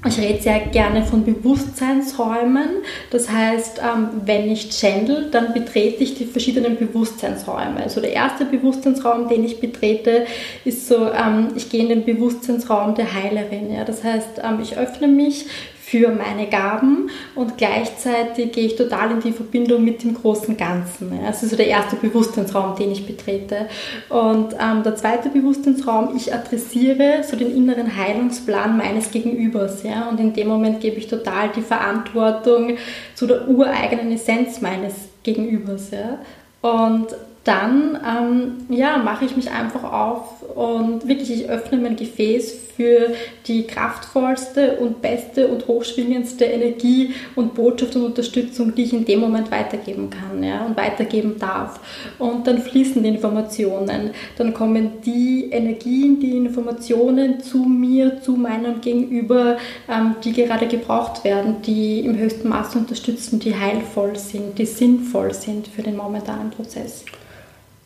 ich 0.08 0.20
rede 0.20 0.40
sehr 0.40 0.60
gerne 0.60 1.04
von 1.04 1.26
Bewusstseinsräumen. 1.26 2.70
Das 3.10 3.30
heißt, 3.30 3.80
ähm, 3.80 4.10
wenn 4.24 4.50
ich 4.52 4.70
channel, 4.70 5.30
dann 5.32 5.52
betrete 5.52 6.04
ich 6.04 6.16
die 6.16 6.26
verschiedenen 6.26 6.78
Bewusstseinsräume. 6.78 7.82
Also 7.82 8.00
der 8.00 8.14
erste 8.14 8.46
Bewusstseinsraum, 8.46 9.28
den 9.28 9.44
ich 9.44 9.60
betrete, 9.60 10.26
ist 10.64 10.88
so, 10.88 11.12
ähm, 11.12 11.50
ich 11.56 11.70
gehe 11.70 11.82
in 11.82 11.90
den 11.90 12.06
Bewusstseinsraum 12.06 12.94
der 12.94 13.14
Heilerin. 13.14 13.76
Das 13.88 14.04
heißt, 14.04 14.42
ähm, 14.44 14.60
ich 14.62 14.78
öffne 14.78 15.08
mich 15.08 15.48
für 15.90 16.10
meine 16.10 16.48
Gaben 16.48 17.10
und 17.34 17.58
gleichzeitig 17.58 18.52
gehe 18.52 18.68
ich 18.68 18.76
total 18.76 19.10
in 19.12 19.22
die 19.22 19.32
Verbindung 19.32 19.84
mit 19.84 20.04
dem 20.04 20.14
großen 20.14 20.56
Ganzen. 20.56 21.12
Das 21.26 21.42
ist 21.42 21.50
so 21.50 21.56
der 21.56 21.66
erste 21.66 21.96
Bewusstseinsraum, 21.96 22.76
den 22.76 22.92
ich 22.92 23.08
betrete. 23.08 23.68
Und 24.08 24.54
ähm, 24.54 24.84
der 24.84 24.96
zweite 24.96 25.30
Bewusstseinsraum, 25.30 26.16
ich 26.16 26.32
adressiere 26.32 27.24
so 27.24 27.36
den 27.36 27.56
inneren 27.56 27.98
Heilungsplan 27.98 28.78
meines 28.78 29.10
Gegenübers. 29.10 29.82
Ja? 29.82 30.10
Und 30.10 30.20
in 30.20 30.34
dem 30.34 30.48
Moment 30.48 30.80
gebe 30.80 30.98
ich 30.98 31.08
total 31.08 31.50
die 31.56 31.64
Verantwortung 31.64 32.78
zu 33.16 33.26
der 33.26 33.48
ureigenen 33.48 34.12
Essenz 34.12 34.62
meines 34.62 34.94
Gegenübers. 35.24 35.90
Ja? 35.90 36.20
Und 36.62 37.08
dann 37.46 37.98
ähm, 38.08 38.76
ja, 38.76 39.00
mache 39.00 39.26
ich 39.26 39.36
mich 39.36 39.50
einfach 39.50 39.92
auf 39.92 40.44
und 40.56 41.08
wirklich, 41.08 41.32
ich 41.32 41.50
öffne 41.50 41.80
mein 41.80 41.96
Gefäß 41.96 42.69
für 42.80 43.14
die 43.46 43.68
kraftvollste 43.68 44.78
und 44.78 45.02
beste 45.02 45.50
und 45.50 45.68
hochschwingendste 45.68 46.46
Energie 46.46 47.14
und 47.36 47.54
Botschaft 47.54 47.98
und 47.98 48.06
Unterstützung, 48.06 48.74
die 48.74 48.84
ich 48.84 48.94
in 48.94 49.04
dem 49.04 49.20
Moment 49.20 49.52
weitergeben 49.52 50.10
kann 50.10 50.42
ja, 50.42 50.66
und 50.66 50.78
weitergeben 50.78 51.36
darf. 51.38 51.82
Und 52.20 52.48
dann 52.48 52.60
fließen 52.60 53.04
die 53.04 53.10
Informationen, 53.10 54.12
dann 54.38 54.54
kommen 54.54 55.02
die 55.06 55.50
Energien, 55.52 56.22
die 56.22 56.38
Informationen 56.38 57.42
zu 57.42 57.58
mir, 57.58 58.22
zu 58.22 58.38
meinem 58.38 58.80
Gegenüber, 58.80 59.58
ähm, 59.90 60.16
die 60.24 60.32
gerade 60.32 60.68
gebraucht 60.68 61.26
werden, 61.26 61.62
die 61.62 62.00
im 62.00 62.18
höchsten 62.18 62.48
Maße 62.48 62.78
unterstützen, 62.78 63.42
die 63.42 63.54
heilvoll 63.54 64.16
sind, 64.16 64.58
die 64.58 64.66
sinnvoll 64.66 65.34
sind 65.34 65.68
für 65.68 65.84
den 65.84 65.98
momentanen 65.98 66.50
Prozess. 66.52 67.04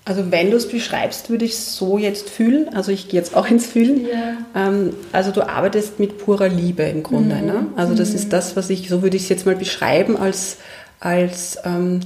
Also 0.06 0.32
wenn 0.32 0.52
du 0.52 0.58
es 0.58 0.68
beschreibst, 0.68 1.30
würde 1.30 1.46
ich 1.46 1.54
es 1.54 1.78
so 1.78 1.98
jetzt 1.98 2.30
fühlen. 2.30 2.76
Also 2.76 2.92
ich 2.92 3.08
gehe 3.08 3.20
jetzt 3.20 3.36
auch 3.38 3.48
ins 3.48 3.68
Fühlen. 3.68 4.06
Ja. 4.06 4.68
Ähm, 4.68 4.94
also 5.14 5.32
du 5.32 5.48
arbeitest 5.48 6.00
mit 6.00 6.18
purer 6.18 6.50
Liebe 6.50 6.84
im 6.84 7.04
Grunde. 7.04 7.36
Mhm. 7.36 7.46
Ne? 7.46 7.66
Also 7.78 7.96
das 7.96 8.10
mhm. 8.10 8.16
ist 8.16 8.34
das, 8.34 8.58
was 8.58 8.70
ich, 8.70 8.90
so 8.90 9.02
würde 9.02 9.16
ich 9.16 9.24
es 9.24 9.30
jetzt 9.30 9.46
mal 9.46 9.56
beschreiben, 9.56 10.18
als, 10.18 10.58
als 11.00 11.58
ähm, 11.64 12.02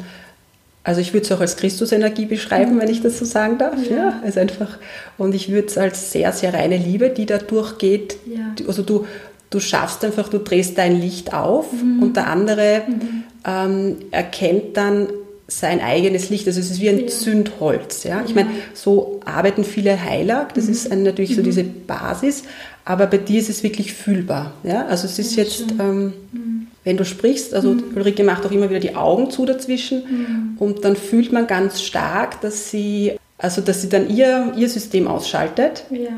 also 0.84 1.02
ich 1.02 1.14
würde 1.14 1.26
es 1.26 1.32
auch 1.32 1.42
als 1.42 1.58
Christusenergie 1.58 2.26
beschreiben, 2.26 2.76
mhm. 2.76 2.82
wenn 2.82 2.90
ich 2.90 3.02
das 3.02 3.18
so 3.18 3.26
sagen 3.26 3.58
darf. 3.58 3.76
Ja. 3.90 3.96
ja. 3.96 4.22
also 4.24 4.40
einfach, 4.40 4.78
und 5.18 5.34
ich 5.34 5.50
würde 5.50 5.68
es 5.68 5.78
als 5.78 6.12
sehr, 6.12 6.32
sehr 6.34 6.54
reine 6.54 6.78
Liebe, 6.78 7.10
die 7.10 7.26
da 7.26 7.40
durchgeht. 7.40 8.18
Ja. 8.28 8.54
Also 8.68 8.84
du, 8.84 9.08
du 9.50 9.60
schaffst 9.60 10.06
einfach, 10.06 10.30
du 10.30 10.38
drehst 10.38 10.78
dein 10.78 11.02
Licht 11.02 11.34
auf 11.34 11.74
mhm. 11.74 12.04
und 12.04 12.16
der 12.16 12.28
andere 12.28 12.84
mhm. 12.88 13.24
ähm, 13.44 13.96
erkennt 14.12 14.78
dann 14.78 15.08
sein 15.48 15.80
eigenes 15.80 16.30
Licht. 16.30 16.46
Also 16.48 16.60
es 16.60 16.70
ist 16.70 16.82
wie 16.82 16.90
ein 16.90 17.02
ja. 17.02 17.08
Zündholz. 17.08 18.04
Ja? 18.04 18.24
Ich 18.26 18.36
meine, 18.36 18.50
so 18.74 19.22
arbeiten 19.26 19.64
viele 19.64 20.04
Heiler. 20.04 20.48
Das 20.54 20.66
mhm. 20.66 20.72
ist 20.72 20.92
ein, 20.92 21.04
natürlich 21.04 21.36
so 21.36 21.42
mhm. 21.42 21.46
diese 21.46 21.64
Basis. 21.64 22.44
Aber 22.84 23.08
bei 23.08 23.18
dir 23.18 23.40
ist 23.40 23.50
es 23.50 23.64
wirklich 23.64 23.94
fühlbar. 23.94 24.54
Ja? 24.64 24.86
Also 24.88 25.08
es 25.08 25.18
ist 25.20 25.36
ja, 25.36 25.44
jetzt, 25.44 25.66
ähm, 25.80 26.14
mhm. 26.32 26.68
wenn 26.84 26.98
du 26.98 27.06
sprichst, 27.06 27.54
also 27.54 27.72
mhm. 27.74 27.96
Ulrike 27.96 28.24
macht 28.24 28.46
auch 28.46 28.52
immer 28.52 28.70
wieder 28.70 28.82
die 28.82 28.96
Augen 28.96 29.32
zu 29.32 29.46
dazwischen 29.46 30.04
mhm. 30.04 30.58
und 30.58 30.84
dann 30.84 30.96
fühlt 30.96 31.32
man 31.32 31.48
ganz 31.48 31.82
stark, 31.82 32.42
dass 32.42 32.70
sie, 32.70 33.14
also 33.38 33.62
dass 33.62 33.82
sie 33.82 33.90
dann 33.90 34.10
ihr, 34.10 34.54
ihr 34.58 34.70
System 34.70 35.08
ausschaltet 35.08 35.86
ja. 35.90 36.12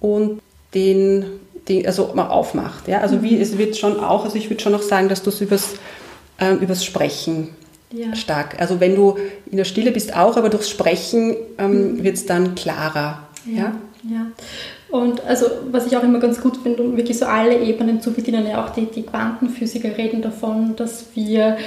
und 0.00 0.40
den, 0.74 1.24
den, 1.68 1.86
also 1.86 2.12
mal 2.14 2.28
aufmacht. 2.28 2.86
Ja? 2.86 3.00
Also 3.00 3.22
wie, 3.22 3.40
es 3.40 3.58
wird 3.58 3.76
schon 3.76 3.98
auch, 3.98 4.24
also 4.24 4.36
ich 4.36 4.48
würde 4.48 4.62
schon 4.62 4.72
noch 4.72 4.82
sagen, 4.82 5.08
dass 5.08 5.22
du 5.22 5.30
es 5.30 5.40
übers, 5.40 5.70
ähm, 6.38 6.58
übers 6.58 6.84
Sprechen 6.84 7.48
ja. 7.92 8.14
stark. 8.14 8.60
Also 8.60 8.80
wenn 8.80 8.94
du 8.94 9.16
in 9.50 9.56
der 9.56 9.64
Stille 9.64 9.92
bist 9.92 10.16
auch, 10.16 10.36
aber 10.36 10.48
durchs 10.48 10.70
Sprechen 10.70 11.36
ähm, 11.58 11.96
mhm. 11.96 12.04
wird 12.04 12.16
es 12.16 12.26
dann 12.26 12.54
klarer. 12.54 13.28
Ja. 13.46 13.56
ja. 13.56 13.72
ja. 14.10 14.26
Und 14.90 15.24
also 15.24 15.46
was 15.70 15.86
ich 15.86 15.96
auch 15.96 16.02
immer 16.02 16.18
ganz 16.18 16.40
gut 16.40 16.56
finde, 16.56 16.82
um 16.82 16.96
wirklich 16.96 17.18
so 17.18 17.26
alle 17.26 17.58
Ebenen 17.60 18.00
zu 18.00 18.12
bedienen, 18.12 18.46
ja 18.46 18.64
auch 18.64 18.70
die, 18.70 18.86
die 18.86 19.02
Quantenphysiker 19.02 19.96
reden 19.96 20.20
davon, 20.20 20.74
dass 20.74 21.06
wir 21.14 21.58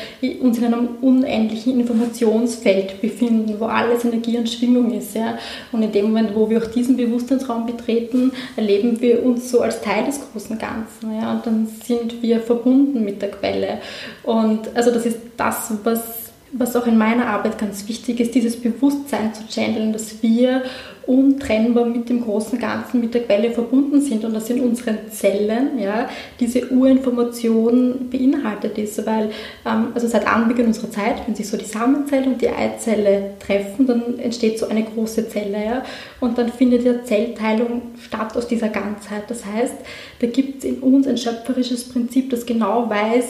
uns 0.41 0.57
in 0.57 0.65
einem 0.65 0.89
unendlichen 1.01 1.79
Informationsfeld 1.79 2.99
befinden, 3.01 3.55
wo 3.59 3.65
alles 3.65 4.03
Energie 4.03 4.37
und 4.37 4.49
Schwingung 4.49 4.91
ist. 4.91 5.15
Ja? 5.15 5.37
Und 5.71 5.83
in 5.83 5.91
dem 5.93 6.05
Moment, 6.05 6.35
wo 6.35 6.49
wir 6.49 6.61
auch 6.61 6.67
diesen 6.67 6.97
Bewusstseinsraum 6.97 7.65
betreten, 7.65 8.33
erleben 8.57 8.99
wir 8.99 9.23
uns 9.23 9.49
so 9.49 9.61
als 9.61 9.81
Teil 9.81 10.05
des 10.05 10.19
großen 10.31 10.57
Ganzen. 10.59 11.15
Ja? 11.17 11.31
Und 11.31 11.45
dann 11.45 11.67
sind 11.85 12.21
wir 12.21 12.41
verbunden 12.41 13.05
mit 13.05 13.21
der 13.21 13.31
Quelle. 13.31 13.79
Und 14.23 14.75
also 14.75 14.91
das 14.91 15.05
ist 15.05 15.19
das, 15.37 15.71
was 15.83 16.23
was 16.55 16.75
auch 16.75 16.85
in 16.85 16.97
meiner 16.97 17.27
Arbeit 17.27 17.57
ganz 17.57 17.87
wichtig 17.87 18.19
ist, 18.19 18.35
dieses 18.35 18.61
Bewusstsein 18.61 19.33
zu 19.33 19.41
channeln, 19.47 19.91
dass 19.91 20.21
wir 20.21 20.61
untrennbar 21.05 21.85
mit 21.85 22.09
dem 22.09 22.23
großen 22.23 22.59
Ganzen, 22.59 23.01
mit 23.01 23.13
der 23.13 23.23
Quelle 23.23 23.51
verbunden 23.51 24.01
sind 24.01 24.23
und 24.23 24.33
das 24.33 24.49
in 24.49 24.61
unseren 24.61 25.11
Zellen 25.11 25.79
ja, 25.79 26.09
diese 26.39 26.69
Urinformation 26.69 28.09
beinhaltet 28.09 28.77
ist. 28.77 29.05
Weil 29.05 29.29
ähm, 29.65 29.87
also 29.93 30.07
seit 30.07 30.27
Anbeginn 30.27 30.67
unserer 30.67 30.91
Zeit, 30.91 31.25
wenn 31.25 31.35
sich 31.35 31.47
so 31.47 31.57
die 31.57 31.65
Samenzelle 31.65 32.27
und 32.27 32.41
die 32.41 32.49
Eizelle 32.49 33.31
treffen, 33.39 33.87
dann 33.87 34.19
entsteht 34.19 34.59
so 34.59 34.67
eine 34.67 34.83
große 34.83 35.27
Zelle. 35.29 35.65
Ja, 35.65 35.83
und 36.19 36.37
dann 36.37 36.49
findet 36.49 36.83
ja 36.83 37.03
Zellteilung 37.03 37.81
statt 38.01 38.35
aus 38.35 38.47
dieser 38.47 38.69
Ganzheit. 38.69 39.23
Das 39.27 39.45
heißt, 39.45 39.75
da 40.23 40.29
gibt 40.29 40.59
es 40.59 40.69
in 40.69 40.79
uns 40.79 41.05
ein 41.05 41.17
schöpferisches 41.17 41.89
Prinzip, 41.89 42.29
das 42.29 42.45
genau 42.45 42.89
weiß, 42.89 43.25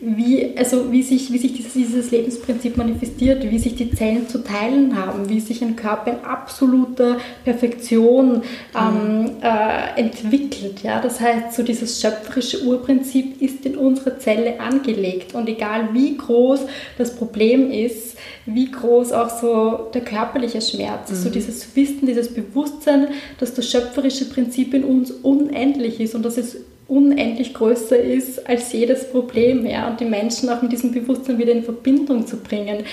wie, 0.00 0.56
also 0.56 0.90
wie, 0.90 1.02
sich, 1.02 1.30
wie 1.30 1.36
sich 1.36 1.52
dieses, 1.52 1.74
dieses 1.74 2.10
Lebensprinzip 2.10 2.78
manifestiert, 2.78 3.48
wie 3.50 3.58
sich 3.58 3.74
die 3.74 3.90
Zellen 3.90 4.26
zu 4.28 4.42
teilen 4.42 4.96
haben, 4.96 5.28
wie 5.28 5.40
sich 5.40 5.62
ein 5.62 5.76
Körper 5.76 6.12
in 6.12 6.24
absoluter 6.24 7.18
Perfektion 7.44 8.42
ähm, 8.74 9.24
mhm. 9.24 9.30
äh, 9.42 10.00
entwickelt. 10.00 10.82
Ja? 10.82 11.02
Das 11.02 11.20
heißt, 11.20 11.54
so 11.54 11.62
dieses 11.62 12.00
schöpferische 12.00 12.64
Urprinzip 12.64 13.42
ist 13.42 13.66
in 13.66 13.76
unsere 13.76 14.18
Zelle 14.18 14.58
angelegt 14.58 15.34
und 15.34 15.50
egal 15.50 15.90
wie 15.92 16.16
groß 16.16 16.60
das 16.96 17.14
Problem 17.14 17.70
ist, 17.70 18.16
wie 18.54 18.70
groß 18.70 19.12
auch 19.12 19.30
so 19.30 19.90
der 19.92 20.02
körperliche 20.02 20.60
Schmerz, 20.60 21.10
mhm. 21.10 21.16
so 21.16 21.30
dieses 21.30 21.76
Wissen, 21.76 22.06
dieses 22.06 22.32
Bewusstsein, 22.32 23.08
dass 23.38 23.54
das 23.54 23.70
schöpferische 23.70 24.26
Prinzip 24.26 24.74
in 24.74 24.84
uns 24.84 25.10
unendlich 25.10 26.00
ist 26.00 26.14
und 26.14 26.24
dass 26.24 26.38
es 26.38 26.56
unendlich 26.88 27.52
größer 27.52 27.98
ist 27.98 28.46
als 28.48 28.72
jedes 28.72 29.10
Problem. 29.10 29.66
Ja? 29.66 29.88
Und 29.88 30.00
die 30.00 30.06
Menschen 30.06 30.48
auch 30.48 30.62
mit 30.62 30.72
diesem 30.72 30.92
Bewusstsein 30.92 31.38
wieder 31.38 31.52
in 31.52 31.62
Verbindung 31.62 32.26
zu 32.26 32.38
bringen, 32.38 32.84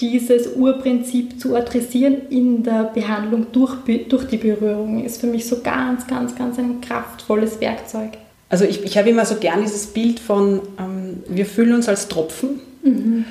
dieses 0.00 0.56
Urprinzip 0.56 1.40
zu 1.40 1.54
adressieren 1.54 2.16
in 2.28 2.64
der 2.64 2.90
Behandlung 2.94 3.46
durch, 3.52 3.76
durch 4.08 4.24
die 4.26 4.38
Berührung 4.38 5.04
ist 5.04 5.20
für 5.20 5.28
mich 5.28 5.46
so 5.46 5.60
ganz, 5.60 6.06
ganz, 6.08 6.34
ganz 6.34 6.58
ein 6.58 6.80
kraftvolles 6.80 7.60
Werkzeug. 7.60 8.10
Also 8.48 8.64
ich, 8.64 8.84
ich 8.84 8.98
habe 8.98 9.10
immer 9.10 9.24
so 9.24 9.36
gern 9.36 9.62
dieses 9.62 9.86
Bild 9.86 10.18
von, 10.18 10.60
ähm, 10.78 11.22
wir 11.28 11.46
fühlen 11.46 11.74
uns 11.74 11.88
als 11.88 12.08
Tropfen 12.08 12.60
mhm. 12.82 13.24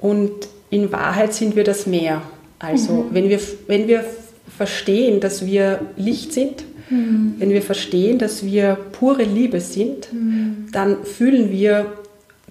und 0.00 0.32
in 0.70 0.92
Wahrheit 0.92 1.34
sind 1.34 1.56
wir 1.56 1.64
das 1.64 1.86
Meer. 1.86 2.22
Also 2.58 2.92
mhm. 2.92 3.04
wenn, 3.12 3.28
wir, 3.28 3.40
wenn 3.66 3.88
wir 3.88 4.04
verstehen, 4.56 5.20
dass 5.20 5.46
wir 5.46 5.80
Licht 5.96 6.32
sind, 6.32 6.64
mhm. 6.90 7.34
wenn 7.38 7.50
wir 7.50 7.62
verstehen, 7.62 8.18
dass 8.18 8.44
wir 8.44 8.76
pure 8.92 9.22
Liebe 9.22 9.60
sind, 9.60 10.12
mhm. 10.12 10.68
dann 10.72 11.04
fühlen 11.04 11.50
wir 11.50 11.92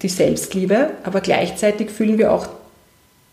die 0.02 0.10
Selbstliebe, 0.10 0.92
aber 1.04 1.22
gleichzeitig 1.22 1.90
fühlen 1.90 2.18
wir 2.18 2.32
auch 2.32 2.48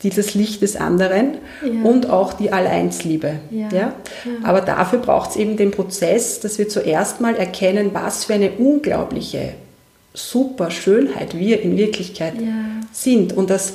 dieses 0.03 0.35
Licht 0.35 0.61
des 0.63 0.77
anderen 0.77 1.39
ja. 1.63 1.83
und 1.83 2.11
auch 2.11 2.35
die 2.35 2.53
Alleinsliebe. 2.53 3.37
Ja. 3.51 3.69
ja? 3.71 3.95
Aber 4.43 4.61
dafür 4.61 4.99
braucht 4.99 5.31
es 5.31 5.37
eben 5.37 5.57
den 5.57 5.71
Prozess, 5.71 6.41
dass 6.41 6.59
wir 6.59 6.69
zuerst 6.69 7.21
mal 7.21 7.37
erkennen, 7.37 7.91
was 7.93 8.25
für 8.25 8.35
eine 8.35 8.51
unglaubliche, 8.53 9.55
super 10.13 10.71
Schönheit 10.71 11.39
wir 11.39 11.63
in 11.63 11.77
Wirklichkeit 11.77 12.35
sind 12.93 13.33
und 13.33 13.51
dass, 13.51 13.75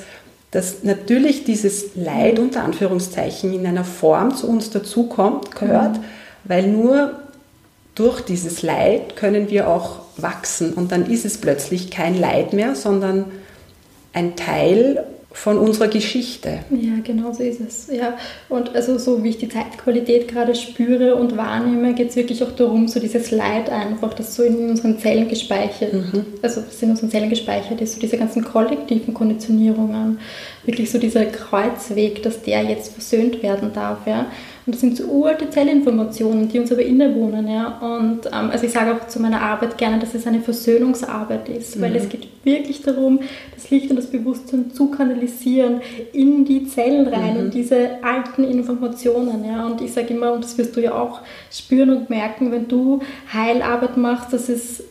dass 0.52 0.84
natürlich 0.84 1.44
dieses 1.44 1.96
Leid 1.96 2.40
unter 2.40 2.64
Anführungszeichen 2.64 3.54
in 3.54 3.68
einer 3.68 3.84
Form 3.84 4.36
zu 4.36 4.48
uns 4.48 4.70
dazukommt, 4.72 5.56
gehört, 5.56 5.98
mhm. 5.98 6.04
weil 6.46 6.68
nur 6.68 7.20
durch 7.96 8.22
dieses 8.22 8.64
Leid 8.64 9.16
können 9.16 9.50
wir 9.50 9.68
auch 9.68 10.00
wachsen 10.18 10.74
und 10.74 10.92
dann 10.92 11.10
ist 11.10 11.26
es 11.26 11.38
plötzlich 11.38 11.92
kein 11.92 12.20
Leid 12.20 12.54
mehr, 12.54 12.76
sondern 12.76 13.26
ein 14.14 14.36
Teil 14.36 15.04
von 15.32 15.60
unserer 15.60 15.88
Geschichte. 15.90 16.60
Ja, 16.72 16.94
genau 17.04 17.32
so 17.32 17.44
ist 17.44 17.62
es. 17.62 17.88
Ja. 17.88 18.18
Und 18.50 18.76
also 18.76 18.98
so 18.98 19.24
wie 19.24 19.30
ich 19.30 19.38
die 19.38 19.48
Zeitqualität 19.48 20.28
gerade 20.28 20.56
spüre 20.56 21.16
und 21.16 21.38
wahrnehme, 21.38 21.94
geht 21.94 22.10
es 22.10 22.16
wirklich 22.16 22.44
auch 22.44 22.52
darum, 22.52 22.88
so 22.88 23.00
dieses 23.00 23.30
Leid 23.30 23.70
einfach, 23.70 24.14
das 24.16 24.36
so 24.36 24.44
in 24.44 24.70
unseren 24.70 24.98
Zellen 24.98 25.28
gespeichert, 25.28 25.94
mhm. 25.94 26.26
also 26.42 26.62
das 26.62 26.82
in 26.82 26.90
unseren 26.90 27.12
Zellen 27.12 27.30
gespeichert 27.30 27.80
ist, 27.80 27.94
so 27.94 28.00
diese 28.02 28.18
ganzen 28.18 28.44
kollektiven 28.44 29.14
Konditionierungen, 29.14 30.20
wirklich 30.66 30.90
so 30.90 30.98
dieser 30.98 31.26
Kreuzweg, 31.26 32.24
dass 32.24 32.42
der 32.42 32.64
jetzt 32.64 32.94
versöhnt 32.94 33.44
werden 33.44 33.72
darf. 33.72 34.08
Ja. 34.08 34.26
Und 34.70 34.76
das 34.76 34.82
sind 34.82 34.98
so 34.98 35.06
uralte 35.06 35.50
Zellinformationen, 35.50 36.48
die 36.48 36.60
uns 36.60 36.72
aber 36.72 36.84
innewohnen. 36.84 37.48
Ja? 37.48 37.80
Und 37.80 38.28
ähm, 38.28 38.52
also 38.52 38.68
ich 38.68 38.72
sage 38.72 38.94
auch 38.94 39.08
zu 39.08 39.20
meiner 39.20 39.42
Arbeit 39.42 39.80
gerne, 39.80 39.98
dass 39.98 40.14
es 40.14 40.28
eine 40.28 40.42
Versöhnungsarbeit 40.42 41.50
ist, 41.50 41.76
mhm. 41.76 41.82
weil 41.82 41.96
es 41.96 42.08
geht 42.08 42.28
wirklich 42.44 42.84
darum, 42.84 43.20
das 43.56 43.72
Licht 43.72 43.90
und 43.90 43.96
das 43.96 44.06
Bewusstsein 44.12 44.70
zu 44.70 44.92
kanalisieren 44.92 45.82
in 46.14 46.46
die 46.46 46.68
Zellen 46.68 47.08
rein 47.08 47.34
mhm. 47.34 47.40
und 47.46 47.54
diese 47.56 48.04
alten 48.04 48.44
Informationen. 48.44 49.44
Ja? 49.44 49.66
Und 49.66 49.82
ich 49.82 49.92
sage 49.92 50.14
immer, 50.14 50.34
und 50.34 50.44
das 50.44 50.56
wirst 50.60 50.76
du 50.76 50.82
ja 50.82 50.94
auch 50.94 51.22
spüren 51.52 51.90
und 51.90 52.12
merken, 52.12 52.52
wenn 52.52 52.68
du 52.68 53.00
Heilarbeit 53.34 53.98
machst, 53.98 54.32
dass 54.34 54.50
es 54.50 54.84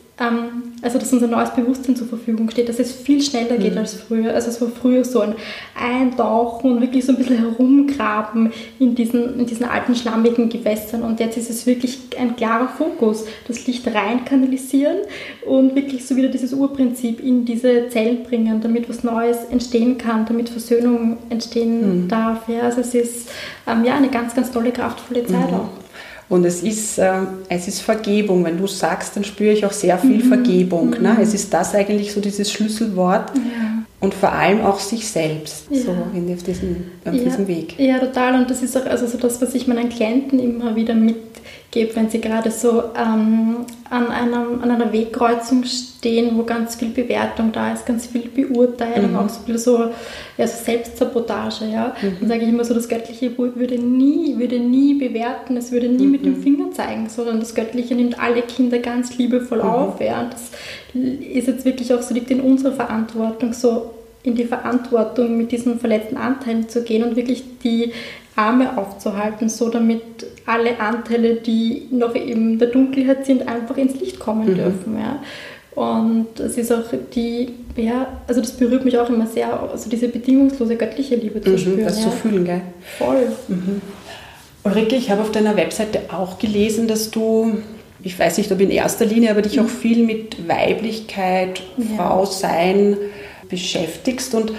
also 0.81 0.99
dass 0.99 1.13
unser 1.13 1.27
neues 1.27 1.51
Bewusstsein 1.51 1.95
zur 1.95 2.07
Verfügung 2.07 2.49
steht, 2.49 2.67
dass 2.67 2.79
es 2.79 2.91
viel 2.91 3.21
schneller 3.21 3.57
geht 3.57 3.73
mhm. 3.73 3.79
als 3.79 3.93
früher. 3.93 4.33
Also 4.33 4.49
es 4.49 4.59
war 4.59 4.67
früher 4.69 5.05
so 5.05 5.21
ein 5.21 5.35
Eintauchen 5.79 6.71
und 6.71 6.81
wirklich 6.81 7.05
so 7.05 7.13
ein 7.13 7.17
bisschen 7.17 7.37
herumgraben 7.37 8.51
in 8.79 8.95
diesen, 8.95 9.39
in 9.39 9.45
diesen 9.45 9.65
alten 9.65 9.95
schlammigen 9.95 10.49
Gewässern 10.49 11.03
und 11.03 11.19
jetzt 11.19 11.37
ist 11.37 11.49
es 11.49 11.65
wirklich 11.65 11.99
ein 12.19 12.35
klarer 12.35 12.67
Fokus, 12.67 13.25
das 13.47 13.65
Licht 13.65 13.87
rein 13.87 14.25
kanalisieren 14.25 14.97
und 15.45 15.75
wirklich 15.75 16.05
so 16.05 16.15
wieder 16.15 16.27
dieses 16.27 16.53
Urprinzip 16.53 17.21
in 17.21 17.45
diese 17.45 17.87
Zellen 17.87 18.23
bringen, 18.23 18.59
damit 18.61 18.89
was 18.89 19.03
Neues 19.03 19.45
entstehen 19.49 19.97
kann, 19.97 20.25
damit 20.25 20.49
Versöhnung 20.49 21.17
entstehen 21.29 22.03
mhm. 22.03 22.07
darf. 22.09 22.47
Ja, 22.49 22.61
also 22.61 22.81
es 22.81 22.93
ist 22.93 23.29
ähm, 23.67 23.85
ja 23.85 23.95
eine 23.95 24.09
ganz, 24.09 24.35
ganz 24.35 24.51
tolle, 24.51 24.71
kraftvolle 24.71 25.25
Zeit 25.25 25.49
mhm. 25.49 25.57
auch. 25.57 25.69
Und 26.29 26.45
es 26.45 26.61
ist, 26.61 26.99
äh, 26.99 27.11
es 27.49 27.67
ist 27.67 27.81
Vergebung. 27.81 28.45
Wenn 28.45 28.57
du 28.57 28.67
sagst, 28.67 29.15
dann 29.15 29.23
spüre 29.23 29.51
ich 29.51 29.65
auch 29.65 29.71
sehr 29.71 29.97
viel 29.97 30.23
mhm. 30.23 30.27
Vergebung. 30.27 30.91
Ne? 30.91 31.13
Mhm. 31.13 31.21
Es 31.21 31.33
ist 31.33 31.51
das 31.53 31.73
eigentlich 31.73 32.13
so 32.13 32.21
dieses 32.21 32.51
Schlüsselwort. 32.51 33.31
Ja. 33.35 33.83
Und 33.99 34.13
vor 34.13 34.31
allem 34.31 34.61
auch 34.61 34.79
sich 34.79 35.09
selbst, 35.09 35.65
ja. 35.69 35.81
so 35.81 35.93
in, 36.13 36.33
auf, 36.33 36.41
diesem, 36.43 36.85
auf 37.03 37.13
ja. 37.13 37.23
diesem 37.23 37.47
Weg. 37.49 37.77
Ja, 37.77 37.99
total. 37.99 38.35
Und 38.35 38.49
das 38.49 38.63
ist 38.63 38.77
auch 38.77 38.85
also 38.85 39.05
so 39.07 39.17
das, 39.17 39.41
was 39.41 39.53
ich 39.55 39.67
meinen 39.67 39.89
Klienten 39.89 40.39
immer 40.39 40.75
wieder 40.75 40.93
mit 40.93 41.17
gebe, 41.71 41.95
wenn 41.95 42.09
sie 42.09 42.19
gerade 42.19 42.49
so 42.49 42.83
ähm, 42.97 43.57
an, 43.89 44.07
einem, 44.09 44.61
an 44.61 44.71
einer 44.71 44.91
Wegkreuzung 44.91 45.63
stehen, 45.65 46.35
wo 46.37 46.43
ganz 46.43 46.75
viel 46.75 46.89
Bewertung 46.89 47.51
da 47.51 47.73
ist, 47.73 47.85
ganz 47.85 48.07
viel 48.07 48.27
Beurteilung, 48.27 49.11
mhm. 49.11 49.17
auch 49.17 49.29
so 49.29 49.41
viel 49.45 49.57
so, 49.57 49.89
ja, 50.37 50.47
so 50.47 50.63
Selbstsabotage. 50.63 51.65
Ja? 51.65 51.95
Mhm. 52.01 52.17
Dann 52.21 52.29
sage 52.29 52.41
ich 52.43 52.49
immer 52.49 52.63
so, 52.63 52.73
das 52.73 52.89
Göttliche 52.89 53.37
würde 53.37 53.77
nie, 53.77 54.39
würde 54.39 54.59
nie 54.59 54.95
bewerten, 54.95 55.57
es 55.57 55.71
würde 55.71 55.89
nie 55.89 56.05
mhm. 56.05 56.11
mit 56.11 56.25
dem 56.25 56.37
mhm. 56.37 56.43
Finger 56.43 56.71
zeigen, 56.71 57.07
sondern 57.07 57.39
das 57.39 57.53
Göttliche 57.53 57.93
nimmt 57.93 58.19
alle 58.19 58.41
Kinder 58.41 58.79
ganz 58.79 59.17
liebevoll 59.17 59.59
mhm. 59.59 59.69
auf. 59.69 60.01
Ja? 60.01 60.21
Und 60.21 60.33
das 60.33 60.51
ist 60.95 61.47
jetzt 61.47 61.65
wirklich 61.65 61.93
auch 61.93 62.01
so, 62.01 62.15
liegt 62.15 62.31
in 62.31 62.41
unserer 62.41 62.73
Verantwortung, 62.73 63.53
so 63.53 63.91
in 64.29 64.35
die 64.35 64.45
Verantwortung 64.45 65.37
mit 65.37 65.51
diesen 65.51 65.79
verletzten 65.79 66.17
Anteilen 66.17 66.69
zu 66.69 66.83
gehen 66.83 67.03
und 67.03 67.15
wirklich 67.15 67.43
die 67.63 67.91
Arme 68.35 68.77
aufzuhalten, 68.77 69.49
so 69.49 69.69
damit 69.69 70.01
alle 70.45 70.79
Anteile, 70.79 71.35
die 71.35 71.87
noch 71.91 72.15
in 72.15 72.57
der 72.57 72.69
Dunkelheit 72.69 73.25
sind, 73.25 73.47
einfach 73.47 73.75
ins 73.77 73.99
Licht 73.99 74.19
kommen 74.19 74.49
mhm. 74.49 74.55
dürfen. 74.55 74.97
Ja. 74.97 75.21
Und 75.75 76.39
es 76.39 76.57
ist 76.57 76.71
auch 76.71 76.85
die, 77.13 77.49
ja, 77.75 78.07
also 78.27 78.41
das 78.41 78.51
berührt 78.51 78.85
mich 78.85 78.97
auch 78.97 79.09
immer 79.09 79.27
sehr, 79.27 79.61
also 79.61 79.89
diese 79.89 80.07
bedingungslose 80.07 80.75
göttliche 80.75 81.15
Liebe 81.15 81.41
zu 81.41 81.51
mhm, 81.51 81.57
spüren. 81.57 81.83
Das 81.83 82.03
ja. 82.03 82.09
zu 82.09 82.11
fühlen, 82.11 82.45
gell? 82.45 82.61
Voll. 82.97 83.27
Mhm. 83.47 83.81
Ulrike, 84.63 84.95
ich 84.95 85.11
habe 85.11 85.21
auf 85.21 85.31
deiner 85.31 85.55
Webseite 85.55 86.01
auch 86.11 86.39
gelesen, 86.39 86.87
dass 86.87 87.11
du, 87.11 87.57
ich 88.03 88.17
weiß 88.17 88.37
nicht, 88.37 88.51
ob 88.51 88.59
in 88.59 88.71
erster 88.71 89.05
Linie, 89.05 89.31
aber 89.31 89.41
dich 89.41 89.57
mhm. 89.57 89.65
auch 89.65 89.69
viel 89.69 90.05
mit 90.05 90.47
Weiblichkeit, 90.47 91.61
ja. 91.77 91.85
Frau 91.95 92.25
sein 92.25 92.97
beschäftigst 93.49 94.33
und 94.35 94.53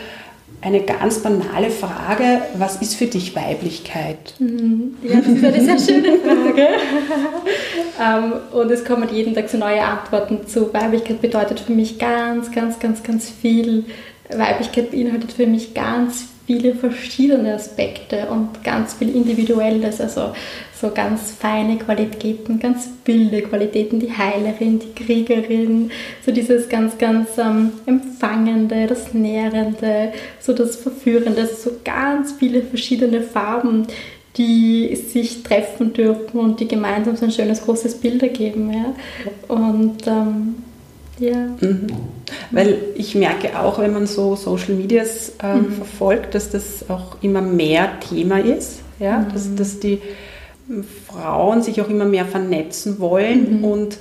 eine 0.63 0.81
ganz 0.83 1.21
banale 1.21 1.71
Frage, 1.71 2.43
was 2.59 2.83
ist 2.83 2.95
für 2.95 3.07
dich 3.07 3.35
Weiblichkeit? 3.35 4.35
Mhm. 4.39 4.97
Ja, 5.03 5.17
das 5.17 5.29
ist 5.29 5.45
eine 5.45 5.79
sehr 5.79 5.79
schöne 5.79 6.19
Frage. 6.19 6.69
Ähm, 8.01 8.33
und 8.53 8.71
es 8.71 8.83
kommen 8.83 9.11
jeden 9.13 9.35
Tag 9.35 9.51
so 9.51 9.59
neue 9.59 9.83
Antworten 9.83 10.47
zu. 10.47 10.73
Weiblichkeit 10.73 11.21
bedeutet 11.21 11.61
für 11.61 11.73
mich 11.73 11.99
ganz, 11.99 12.51
ganz, 12.51 12.79
ganz, 12.79 13.03
ganz 13.03 13.29
viel. 13.29 13.85
Weiblichkeit 14.31 14.91
beinhaltet 14.91 15.33
für 15.33 15.47
mich 15.47 15.75
ganz 15.75 16.29
viele 16.51 16.75
verschiedene 16.75 17.55
Aspekte 17.55 18.27
und 18.29 18.65
ganz 18.65 18.95
viel 18.95 19.15
Individuelles, 19.15 20.01
also 20.01 20.33
so 20.75 20.91
ganz 20.91 21.31
feine 21.31 21.77
Qualitäten, 21.77 22.59
ganz 22.59 22.89
wilde 23.05 23.43
Qualitäten, 23.43 24.01
die 24.01 24.11
Heilerin, 24.11 24.81
die 24.81 25.05
Kriegerin, 25.05 25.93
so 26.27 26.33
dieses 26.33 26.69
ganz, 26.69 26.99
ganz 26.99 27.39
ähm, 27.39 27.71
Empfangende, 27.87 28.89
das 28.89 29.15
Nährende, 29.15 30.13
so 30.41 30.53
das 30.53 30.75
Verführende, 30.75 31.41
also 31.41 31.55
so 31.55 31.77
ganz 31.85 32.33
viele 32.33 32.63
verschiedene 32.63 33.23
Farben, 33.23 33.87
die 34.37 34.97
sich 34.97 35.45
treffen 35.45 35.93
dürfen 35.93 36.41
und 36.41 36.59
die 36.59 36.67
gemeinsam 36.67 37.15
so 37.15 37.27
ein 37.27 37.31
schönes 37.31 37.63
großes 37.63 38.01
Bild 38.01 38.25
ergeben. 38.25 38.73
Ja? 38.73 38.95
Und 39.47 40.05
ähm, 40.09 40.57
ja. 41.21 41.47
Mhm. 41.61 41.87
Weil 42.51 42.79
ich 42.95 43.15
merke 43.15 43.59
auch, 43.59 43.79
wenn 43.79 43.93
man 43.93 44.07
so 44.07 44.35
Social 44.37 44.75
Medias 44.75 45.33
äh, 45.43 45.55
mhm. 45.55 45.73
verfolgt, 45.73 46.35
dass 46.35 46.51
das 46.51 46.89
auch 46.89 47.17
immer 47.23 47.41
mehr 47.41 48.01
Thema 48.01 48.41
ist. 48.41 48.81
Ja? 48.99 49.19
Mhm. 49.19 49.33
Dass, 49.33 49.55
dass 49.55 49.81
die 49.81 50.01
Frauen 51.07 51.63
sich 51.63 51.81
auch 51.81 51.89
immer 51.89 52.05
mehr 52.05 52.25
vernetzen 52.25 52.99
wollen 53.01 53.59
mhm. 53.59 53.65
und 53.65 53.99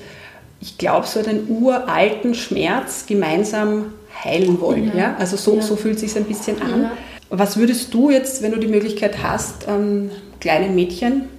ich 0.61 0.77
glaube, 0.77 1.07
so 1.07 1.19
einen 1.19 1.47
uralten 1.49 2.35
Schmerz 2.35 3.05
gemeinsam 3.07 3.93
heilen 4.23 4.59
wollen. 4.59 4.91
Ja. 4.93 4.99
ja? 4.99 5.15
Also 5.17 5.37
so, 5.37 5.55
ja. 5.55 5.61
so 5.61 5.75
fühlt 5.75 5.95
es 5.95 6.01
sich 6.01 6.15
ein 6.17 6.25
bisschen 6.25 6.61
an. 6.61 6.83
Ja. 6.83 6.91
Was 7.29 7.57
würdest 7.57 7.93
du 7.93 8.09
jetzt, 8.09 8.41
wenn 8.41 8.51
du 8.51 8.57
die 8.57 8.67
Möglichkeit 8.67 9.23
hast, 9.23 9.67
ähm, 9.67 10.09
kleinen 10.39 10.75
Mädchen 10.75 11.29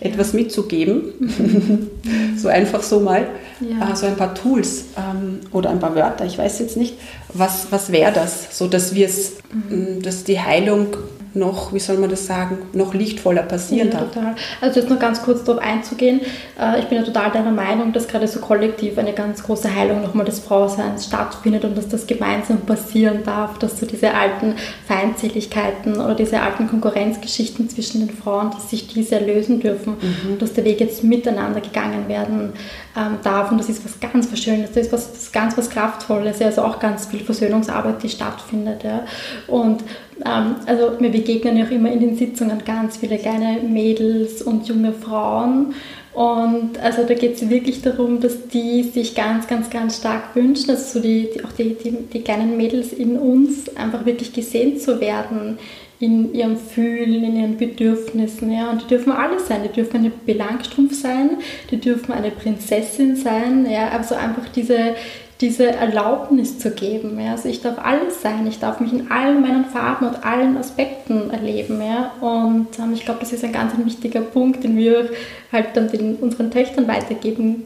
etwas 0.00 0.32
mitzugeben, 0.32 1.90
so 2.36 2.48
einfach 2.48 2.82
so 2.82 3.00
mal, 3.00 3.26
ja. 3.60 3.92
äh, 3.92 3.96
so 3.96 4.06
ein 4.06 4.16
paar 4.16 4.34
Tools 4.34 4.86
ähm, 4.96 5.40
oder 5.52 5.70
ein 5.70 5.78
paar 5.78 5.94
Wörter, 5.94 6.24
ich 6.24 6.38
weiß 6.38 6.58
jetzt 6.60 6.76
nicht, 6.76 6.94
was, 7.32 7.66
was 7.70 7.92
wäre 7.92 8.12
das, 8.12 8.56
so 8.56 8.66
dass 8.66 8.94
wir 8.94 9.06
es, 9.06 9.34
mhm. 9.52 10.02
dass 10.02 10.24
die 10.24 10.40
Heilung 10.40 10.96
noch, 11.34 11.72
wie 11.72 11.78
soll 11.78 11.96
man 11.98 12.10
das 12.10 12.26
sagen, 12.26 12.58
noch 12.72 12.92
lichtvoller 12.94 13.42
passieren 13.42 13.88
ja, 13.88 13.98
darf. 13.98 14.12
Total. 14.12 14.34
Also 14.60 14.80
jetzt 14.80 14.90
noch 14.90 14.98
ganz 14.98 15.22
kurz 15.22 15.44
darauf 15.44 15.62
einzugehen. 15.62 16.20
Äh, 16.60 16.80
ich 16.80 16.86
bin 16.86 16.98
ja 16.98 17.04
total 17.04 17.30
deiner 17.30 17.52
Meinung, 17.52 17.92
dass 17.92 18.08
gerade 18.08 18.26
so 18.26 18.40
kollektiv 18.40 18.98
eine 18.98 19.12
ganz 19.12 19.42
große 19.42 19.72
Heilung 19.74 20.02
nochmal 20.02 20.26
des 20.26 20.40
Frauseins 20.40 21.06
stattfindet 21.06 21.64
und 21.64 21.76
dass 21.76 21.88
das 21.88 22.06
gemeinsam 22.06 22.60
passieren 22.62 23.22
darf, 23.24 23.58
dass 23.58 23.78
so 23.78 23.86
diese 23.86 24.14
alten 24.14 24.54
Feindseligkeiten 24.86 26.00
oder 26.00 26.14
diese 26.14 26.40
alten 26.40 26.68
Konkurrenzgeschichten 26.68 27.68
zwischen 27.68 28.06
den 28.06 28.16
Frauen, 28.16 28.50
dass 28.50 28.70
sich 28.70 28.88
diese 28.88 29.18
lösen 29.18 29.60
dürfen, 29.60 29.94
mhm. 30.00 30.38
dass 30.38 30.52
der 30.54 30.64
Weg 30.64 30.80
jetzt 30.80 31.04
miteinander 31.04 31.60
gegangen 31.60 32.08
werden 32.08 32.52
ähm, 32.96 33.18
darf 33.22 33.52
und 33.52 33.58
das 33.58 33.68
ist 33.68 33.84
was 33.84 34.00
ganz 34.00 34.26
Verschönes, 34.26 34.70
das 34.72 34.86
ist 34.86 34.92
was, 34.92 35.12
das 35.12 35.22
ist 35.22 35.32
ganz 35.32 35.56
was 35.56 35.70
Kraftvolles, 35.70 36.42
also 36.42 36.62
auch 36.62 36.80
ganz 36.80 37.06
viel 37.06 37.20
Versöhnungsarbeit, 37.20 38.02
die 38.02 38.08
stattfindet. 38.08 38.82
Ja. 38.82 39.04
Und 39.46 39.84
also 40.24 40.92
mir 40.98 41.10
begegnen 41.10 41.56
ja 41.56 41.66
auch 41.66 41.70
immer 41.70 41.90
in 41.90 42.00
den 42.00 42.16
Sitzungen 42.16 42.62
ganz 42.64 42.96
viele 42.98 43.18
kleine 43.18 43.60
Mädels 43.62 44.42
und 44.42 44.66
junge 44.68 44.92
Frauen. 44.92 45.74
Und 46.12 46.78
also 46.82 47.04
da 47.04 47.14
geht 47.14 47.36
es 47.36 47.48
wirklich 47.48 47.82
darum, 47.82 48.20
dass 48.20 48.48
die 48.48 48.82
sich 48.82 49.14
ganz, 49.14 49.46
ganz, 49.46 49.70
ganz 49.70 49.98
stark 49.98 50.34
wünschen, 50.34 50.70
also 50.70 50.98
so 50.98 51.00
die, 51.00 51.28
die 51.32 51.44
auch 51.44 51.52
die, 51.52 51.74
die, 51.74 51.92
die 52.12 52.22
kleinen 52.22 52.56
Mädels 52.56 52.92
in 52.92 53.16
uns 53.16 53.74
einfach 53.76 54.04
wirklich 54.04 54.32
gesehen 54.32 54.78
zu 54.78 55.00
werden 55.00 55.58
in 56.00 56.34
ihrem 56.34 56.56
Fühlen, 56.56 57.22
in 57.22 57.36
ihren 57.36 57.56
Bedürfnissen. 57.58 58.50
Ja. 58.50 58.70
Und 58.70 58.82
die 58.82 58.86
dürfen 58.88 59.12
alles 59.12 59.46
sein. 59.46 59.60
Die 59.62 59.72
dürfen 59.72 59.98
eine 59.98 60.10
Belangstrumpf 60.10 60.94
sein, 60.94 61.38
die 61.70 61.76
dürfen 61.76 62.12
eine 62.12 62.30
Prinzessin 62.30 63.16
sein. 63.16 63.70
Ja. 63.70 63.90
Also 63.90 64.14
einfach 64.14 64.48
diese, 64.48 64.94
diese 65.40 65.68
Erlaubnis 65.68 66.58
zu 66.58 66.70
geben. 66.70 67.18
Ja. 67.18 67.32
Also 67.32 67.48
ich 67.48 67.62
darf 67.62 67.78
alles 67.78 68.20
sein. 68.20 68.46
Ich 68.46 68.58
darf 68.58 68.80
mich 68.80 68.92
in 68.92 69.10
allen 69.10 69.40
meinen 69.40 69.64
Farben 69.64 70.08
und 70.08 70.24
allen 70.24 70.56
Aspekten 70.56 71.30
erleben. 71.30 71.80
Ja. 71.80 72.12
Und 72.20 72.78
ähm, 72.78 72.92
ich 72.92 73.04
glaube, 73.04 73.20
das 73.20 73.32
ist 73.32 73.44
ein 73.44 73.52
ganz 73.52 73.74
ein 73.74 73.86
wichtiger 73.86 74.20
Punkt, 74.20 74.64
den 74.64 74.76
wir 74.76 75.10
halt 75.50 75.68
dann 75.74 75.90
den, 75.90 76.16
unseren 76.16 76.50
Töchtern 76.50 76.86
weitergeben 76.86 77.64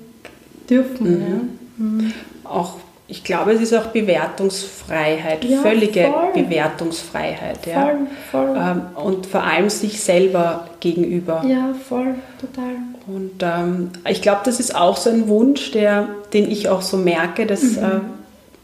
dürfen. 0.71 1.11
Mhm. 1.11 1.21
Ja. 1.21 1.85
Mhm. 1.85 2.13
Auch 2.45 2.77
ich 3.07 3.23
glaube, 3.23 3.53
es 3.53 3.61
ist 3.61 3.75
auch 3.75 3.89
Bewertungsfreiheit, 3.89 5.45
ja, 5.45 5.61
völlige 5.61 6.05
voll. 6.05 6.43
Bewertungsfreiheit. 6.43 7.59
Voll, 7.59 7.73
ja. 7.73 7.99
voll. 8.31 8.57
Ähm, 8.57 8.83
und 8.95 9.27
vor 9.27 9.43
allem 9.43 9.69
sich 9.69 10.01
selber 10.01 10.69
gegenüber. 10.81 11.45
Ja, 11.47 11.75
voll, 11.87 12.15
total. 12.41 12.77
Und 13.07 13.43
ähm, 13.43 13.91
ich 14.09 14.23
glaube, 14.23 14.41
das 14.45 14.61
ist 14.61 14.75
auch 14.75 14.97
so 14.97 15.11
ein 15.11 15.29
Wunsch, 15.29 15.73
der, 15.73 16.09
den 16.33 16.51
ich 16.51 16.69
auch 16.69 16.83
so 16.83 16.97
merke, 16.97 17.47
dass 17.47 17.63
mhm. 17.63 17.79
äh, 17.79 18.01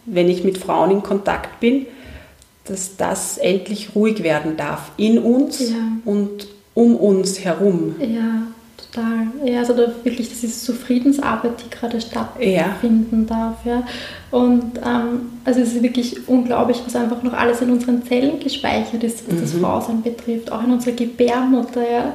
wenn 0.06 0.28
ich 0.28 0.44
mit 0.44 0.58
Frauen 0.58 0.90
in 0.90 1.02
Kontakt 1.02 1.60
bin, 1.60 1.86
dass 2.64 2.96
das 2.96 3.38
endlich 3.38 3.94
ruhig 3.94 4.22
werden 4.22 4.56
darf 4.56 4.92
in 4.96 5.18
uns 5.18 5.70
ja. 5.70 5.76
und 6.04 6.48
um 6.74 6.96
uns 6.96 7.40
herum. 7.40 7.96
Ja, 7.98 8.42
Total. 8.92 9.26
Ja, 9.44 9.60
also 9.60 9.74
da 9.74 9.92
wirklich, 10.04 10.28
das 10.28 10.42
ist 10.42 10.64
so 10.64 10.72
Friedensarbeit, 10.72 11.52
die 11.64 11.70
gerade 11.70 12.00
stattfinden 12.00 13.26
ja. 13.28 13.34
darf. 13.34 13.64
Ja. 13.64 13.82
Und 14.30 14.78
ähm, 14.84 15.32
also 15.44 15.60
es 15.60 15.74
ist 15.74 15.82
wirklich 15.82 16.28
unglaublich, 16.28 16.80
was 16.84 16.96
einfach 16.96 17.22
noch 17.22 17.32
alles 17.32 17.60
in 17.60 17.70
unseren 17.70 18.04
Zellen 18.04 18.40
gespeichert 18.40 19.02
ist, 19.04 19.26
was 19.28 19.36
mhm. 19.36 19.40
das 19.40 19.52
Frausein 19.52 20.02
betrifft, 20.02 20.50
auch 20.50 20.62
in 20.62 20.72
unserer 20.72 20.94
Gebärmutter. 20.94 21.82
Ja. 21.82 22.14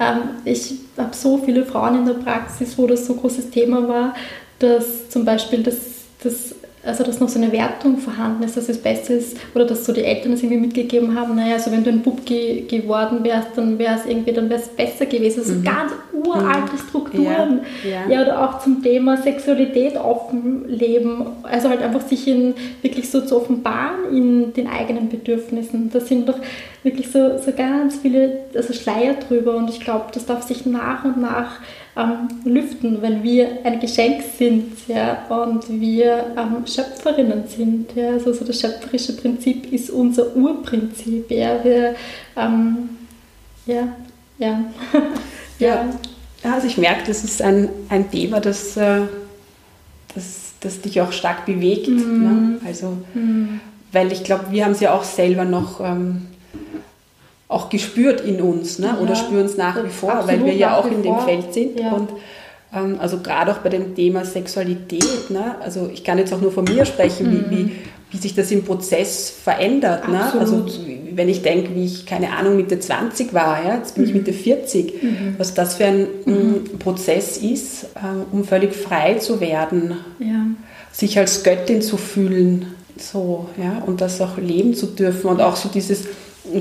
Ähm, 0.00 0.20
ich 0.44 0.74
habe 0.96 1.14
so 1.14 1.38
viele 1.38 1.64
Frauen 1.64 1.98
in 1.98 2.06
der 2.06 2.14
Praxis, 2.14 2.76
wo 2.78 2.86
das 2.86 3.06
so 3.06 3.14
ein 3.14 3.20
großes 3.20 3.50
Thema 3.50 3.86
war, 3.88 4.14
dass 4.58 5.08
zum 5.10 5.24
Beispiel 5.24 5.62
das, 5.62 5.76
das 6.22 6.54
also 6.86 7.04
dass 7.04 7.20
noch 7.20 7.28
so 7.28 7.38
eine 7.38 7.52
Wertung 7.52 7.98
vorhanden 7.98 8.44
ist, 8.44 8.56
dass 8.56 8.68
es 8.68 8.78
besser 8.78 9.14
ist 9.14 9.36
oder 9.54 9.64
dass 9.64 9.84
so 9.84 9.92
die 9.92 10.04
Eltern 10.04 10.32
es 10.32 10.42
irgendwie 10.42 10.60
mitgegeben 10.60 11.18
haben, 11.18 11.34
naja, 11.34 11.54
also 11.54 11.72
wenn 11.72 11.84
du 11.84 11.90
ein 11.90 12.02
Bub 12.02 12.24
ge 12.24 12.62
geworden 12.62 13.24
wärst, 13.24 13.48
dann 13.56 13.78
wäre 13.78 13.96
es 13.96 14.06
irgendwie, 14.06 14.32
dann 14.32 14.48
wäre 14.48 14.60
es 14.60 14.68
besser 14.68 15.06
gewesen. 15.06 15.40
Also 15.40 15.54
mhm. 15.54 15.64
ganz 15.64 15.92
uralte 16.12 16.72
mhm. 16.72 16.88
Strukturen. 16.88 17.60
Ja. 17.84 17.90
Ja. 17.90 18.08
ja. 18.08 18.22
oder 18.22 18.48
auch 18.48 18.60
zum 18.60 18.82
Thema 18.82 19.16
Sexualität 19.16 19.96
offen 19.96 20.68
leben, 20.68 21.26
also 21.42 21.68
halt 21.68 21.82
einfach 21.82 22.06
sich 22.06 22.26
in, 22.28 22.54
wirklich 22.82 23.10
so 23.10 23.20
zu 23.20 23.36
offenbaren 23.36 24.12
in 24.12 24.52
den 24.52 24.68
eigenen 24.68 25.08
Bedürfnissen. 25.08 25.90
Da 25.92 26.00
sind 26.00 26.28
doch 26.28 26.38
wirklich 26.82 27.10
so, 27.10 27.38
so 27.38 27.52
ganz 27.52 27.96
viele 27.96 28.40
also 28.54 28.72
Schleier 28.72 29.14
drüber 29.14 29.56
und 29.56 29.70
ich 29.70 29.80
glaube, 29.80 30.06
das 30.12 30.26
darf 30.26 30.42
sich 30.42 30.66
nach 30.66 31.04
und 31.04 31.20
nach 31.20 31.60
ähm, 31.96 32.28
lüften, 32.44 33.00
weil 33.00 33.22
wir 33.22 33.64
ein 33.64 33.80
Geschenk 33.80 34.22
sind 34.38 34.86
ja, 34.86 35.24
und 35.28 35.68
wir 35.80 36.26
ähm, 36.36 36.66
Schöpferinnen 36.66 37.44
sind. 37.48 37.94
Ja. 37.94 38.10
Also 38.10 38.32
so 38.34 38.44
das 38.44 38.60
schöpferische 38.60 39.16
Prinzip 39.16 39.72
ist 39.72 39.90
unser 39.90 40.36
Urprinzip. 40.36 41.30
Ja, 41.30 41.64
wir, 41.64 41.94
ähm, 42.36 42.90
ja, 43.64 43.88
ja. 44.38 44.60
ja. 45.58 45.86
ja. 46.44 46.52
also 46.52 46.66
ich 46.66 46.76
merke, 46.76 47.06
das 47.06 47.24
ist 47.24 47.40
ein, 47.40 47.70
ein 47.88 48.10
Thema, 48.10 48.40
das, 48.40 48.76
äh, 48.76 49.02
das, 50.14 50.52
das 50.60 50.82
dich 50.82 51.00
auch 51.00 51.12
stark 51.12 51.46
bewegt. 51.46 51.88
Mhm. 51.88 52.22
Ne? 52.22 52.60
Also, 52.66 52.98
mhm. 53.14 53.60
weil 53.92 54.12
ich 54.12 54.22
glaube, 54.22 54.50
wir 54.50 54.66
haben 54.66 54.72
es 54.72 54.80
ja 54.80 54.92
auch 54.92 55.04
selber 55.04 55.46
noch 55.46 55.80
ähm, 55.80 56.26
auch 57.48 57.68
gespürt 57.68 58.20
in 58.22 58.40
uns 58.40 58.78
ne? 58.78 58.98
oder 59.00 59.14
spüren 59.14 59.46
es 59.46 59.56
nach 59.56 59.82
wie 59.84 59.90
vor, 59.90 60.24
weil 60.26 60.44
wir 60.44 60.54
ja 60.54 60.76
auch 60.76 60.90
in 60.90 61.02
dem 61.02 61.18
Feld 61.20 61.54
sind. 61.54 61.78
Ja. 61.78 61.92
Und 61.92 62.10
ähm, 62.74 62.96
also 62.98 63.18
gerade 63.18 63.52
auch 63.52 63.58
bei 63.58 63.68
dem 63.68 63.94
Thema 63.94 64.24
Sexualität, 64.24 65.30
ne? 65.30 65.54
also 65.60 65.88
ich 65.92 66.02
kann 66.02 66.18
jetzt 66.18 66.32
auch 66.32 66.40
nur 66.40 66.50
von 66.50 66.64
mir 66.64 66.84
sprechen, 66.84 67.28
mhm. 67.28 67.50
wie, 67.50 67.56
wie, 67.56 67.72
wie 68.10 68.16
sich 68.16 68.34
das 68.34 68.50
im 68.50 68.64
Prozess 68.64 69.30
verändert. 69.30 70.08
Ne? 70.08 70.32
Also 70.40 70.66
wenn 71.12 71.28
ich 71.28 71.42
denke, 71.42 71.74
wie 71.76 71.84
ich, 71.84 72.04
keine 72.04 72.32
Ahnung, 72.32 72.56
Mitte 72.56 72.80
20 72.80 73.32
war, 73.32 73.64
ja? 73.64 73.76
jetzt 73.76 73.94
bin 73.94 74.04
mhm. 74.04 74.08
ich 74.08 74.14
Mitte 74.16 74.32
40, 74.32 75.02
mhm. 75.02 75.34
was 75.38 75.54
das 75.54 75.76
für 75.76 75.84
ein 75.84 76.06
mhm. 76.24 76.78
Prozess 76.80 77.36
ist, 77.36 77.84
äh, 77.94 77.98
um 78.32 78.42
völlig 78.42 78.74
frei 78.74 79.14
zu 79.14 79.40
werden, 79.40 79.98
ja. 80.18 80.46
sich 80.90 81.16
als 81.16 81.44
Göttin 81.44 81.80
zu 81.80 81.96
fühlen 81.96 82.74
so, 82.98 83.48
ja? 83.56 83.82
und 83.86 84.00
das 84.00 84.20
auch 84.20 84.36
leben 84.36 84.74
zu 84.74 84.86
dürfen 84.86 85.28
und 85.28 85.40
auch 85.40 85.54
so 85.54 85.68
dieses 85.68 86.06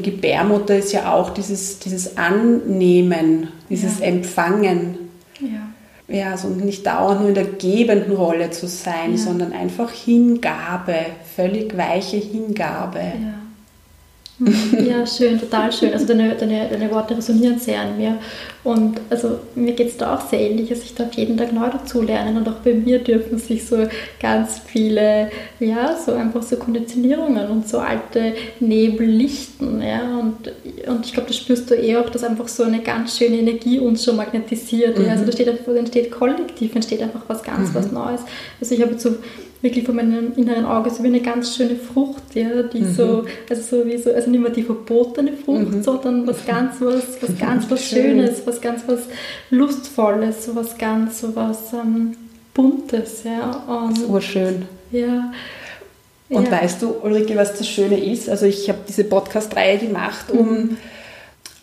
Gebärmutter 0.01 0.77
ist 0.77 0.91
ja 0.91 1.13
auch 1.13 1.31
dieses, 1.31 1.79
dieses 1.79 2.17
Annehmen, 2.17 3.49
dieses 3.69 3.99
ja. 3.99 4.05
Empfangen. 4.05 4.97
Ja. 5.39 5.65
Ja, 6.07 6.31
also 6.31 6.49
nicht 6.49 6.85
dauernd 6.85 7.21
nur 7.21 7.29
in 7.29 7.35
der 7.35 7.45
gebenden 7.45 8.15
Rolle 8.15 8.51
zu 8.51 8.67
sein, 8.67 9.11
ja. 9.11 9.17
sondern 9.17 9.53
einfach 9.53 9.91
Hingabe, 9.91 10.97
völlig 11.35 11.75
weiche 11.75 12.17
Hingabe. 12.17 12.99
Ja. 12.99 13.44
Ja, 14.37 15.07
schön, 15.07 15.39
total 15.39 15.71
schön. 15.71 15.93
Also 15.93 16.05
deine, 16.07 16.35
deine, 16.35 16.67
deine 16.69 16.91
Worte 16.91 17.15
resonieren 17.17 17.57
sehr 17.57 17.79
an 17.79 17.97
mir. 17.97 18.17
Und 18.65 18.99
also 19.09 19.39
mir 19.55 19.73
geht 19.73 19.89
es 19.89 19.97
da 19.97 20.15
auch 20.15 20.29
sehr 20.29 20.41
ähnlich. 20.41 20.69
Also 20.71 20.83
ich 20.83 20.93
darf 20.93 21.13
jeden 21.13 21.37
Tag 21.37 21.53
neu 21.53 21.69
dazulernen 21.69 22.35
und 22.35 22.47
auch 22.49 22.59
bei 22.63 22.73
mir 22.73 22.99
dürfen 22.99 23.37
sich 23.37 23.65
so 23.65 23.87
ganz 24.19 24.59
viele, 24.65 25.29
ja, 25.59 25.95
so 25.95 26.13
einfach 26.13 26.43
so 26.43 26.57
Konditionierungen 26.57 27.47
und 27.49 27.69
so 27.69 27.79
alte 27.79 28.33
Nebel 28.59 29.07
lichten. 29.07 29.81
Ja? 29.81 30.19
Und, 30.19 30.51
und 30.87 31.05
ich 31.05 31.13
glaube, 31.13 31.27
das 31.27 31.37
spürst 31.37 31.69
du 31.69 31.75
eh 31.75 31.95
auch, 31.95 32.09
dass 32.09 32.23
einfach 32.23 32.49
so 32.49 32.63
eine 32.63 32.81
ganz 32.81 33.17
schöne 33.17 33.37
Energie 33.37 33.79
uns 33.79 34.03
schon 34.03 34.17
magnetisiert. 34.17 34.99
Mhm. 34.99 35.05
Ja? 35.05 35.11
Also 35.11 35.25
da 35.25 35.31
steht 35.31 35.47
einfach, 35.47 35.73
entsteht 35.73 36.11
kollektiv, 36.11 36.75
entsteht 36.75 37.01
einfach 37.01 37.21
was 37.27 37.41
ganz 37.41 37.69
mhm. 37.69 37.75
was 37.75 37.91
Neues. 37.91 38.21
Also 38.59 38.75
ich 38.75 38.81
habe 38.81 38.91
jetzt 38.91 39.03
so 39.03 39.15
wirklich 39.65 39.83
von 39.83 39.95
meinem 39.95 40.33
inneren 40.35 40.63
Auge 40.63 40.91
so 40.91 41.03
wie 41.03 41.07
eine 41.07 41.21
ganz 41.21 41.55
schöne 41.55 41.75
Frucht, 41.75 42.35
ja, 42.35 42.61
die 42.63 42.81
mhm. 42.81 42.93
so, 42.93 43.25
also 43.49 43.61
so 43.81 43.85
wie 43.85 43.97
so, 43.97 44.13
also 44.13 44.29
nicht 44.29 44.39
mehr 44.39 44.51
die 44.51 44.61
verbotene 44.61 45.33
Frucht, 45.33 45.71
mhm. 45.71 45.83
sondern 45.83 46.27
was 46.27 46.45
ganz 46.45 46.75
was, 46.79 47.21
was 47.21 47.37
ganz 47.39 47.69
was 47.69 47.83
Schönes, 47.83 48.45
was 48.45 48.61
ganz 48.61 48.83
was 48.85 49.01
Lustvolles, 49.49 50.45
so 50.45 50.55
was 50.55 50.77
ganz 50.77 51.19
so 51.19 51.35
was 51.35 51.73
ähm, 51.73 52.15
Buntes, 52.53 53.23
ja. 53.23 53.51
Und, 53.67 53.97
so 53.97 54.21
schön. 54.21 54.67
Ja. 54.91 55.33
Und 56.29 56.45
ja. 56.45 56.51
weißt 56.51 56.81
du, 56.83 56.95
Ulrike, 57.01 57.35
was 57.35 57.57
das 57.57 57.67
Schöne 57.67 57.99
ist? 57.99 58.29
Also 58.29 58.45
ich 58.45 58.69
habe 58.69 58.79
diese 58.87 59.03
Podcast-Reihe 59.03 59.79
gemacht, 59.79 60.25
um 60.29 60.49
mhm. 60.49 60.77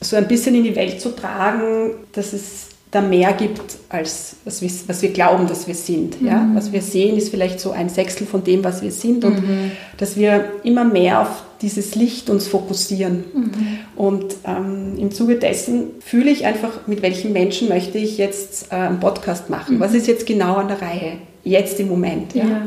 so 0.00 0.16
ein 0.16 0.26
bisschen 0.26 0.56
in 0.56 0.64
die 0.64 0.76
Welt 0.76 1.00
zu 1.00 1.14
tragen, 1.14 1.92
dass 2.12 2.32
es 2.32 2.71
da 2.92 3.00
mehr 3.00 3.32
gibt, 3.32 3.78
als 3.88 4.36
was 4.44 4.60
wir, 4.60 4.70
was 4.86 5.00
wir 5.00 5.12
glauben, 5.12 5.46
dass 5.46 5.66
wir 5.66 5.74
sind. 5.74 6.20
Mhm. 6.20 6.26
Ja? 6.28 6.48
Was 6.52 6.72
wir 6.72 6.82
sehen, 6.82 7.16
ist 7.16 7.30
vielleicht 7.30 7.58
so 7.58 7.72
ein 7.72 7.88
Sechstel 7.88 8.26
von 8.26 8.44
dem, 8.44 8.62
was 8.62 8.82
wir 8.82 8.92
sind 8.92 9.24
und 9.24 9.36
mhm. 9.36 9.72
dass 9.96 10.16
wir 10.16 10.52
immer 10.62 10.84
mehr 10.84 11.22
auf 11.22 11.42
dieses 11.62 11.94
Licht 11.94 12.28
uns 12.28 12.46
fokussieren. 12.46 13.24
Mhm. 13.32 13.52
Und 13.96 14.34
ähm, 14.44 14.98
im 14.98 15.10
Zuge 15.10 15.36
dessen 15.36 15.92
fühle 16.00 16.30
ich 16.30 16.44
einfach, 16.44 16.86
mit 16.86 17.00
welchen 17.00 17.32
Menschen 17.32 17.68
möchte 17.68 17.96
ich 17.96 18.18
jetzt 18.18 18.70
äh, 18.70 18.74
einen 18.74 19.00
Podcast 19.00 19.48
machen. 19.48 19.80
Was 19.80 19.92
mhm. 19.92 19.96
ist 19.96 20.06
jetzt 20.06 20.26
genau 20.26 20.56
an 20.56 20.68
der 20.68 20.82
Reihe? 20.82 21.12
Jetzt 21.44 21.80
im 21.80 21.88
Moment. 21.88 22.34
Ja? 22.34 22.44
ja. 22.44 22.62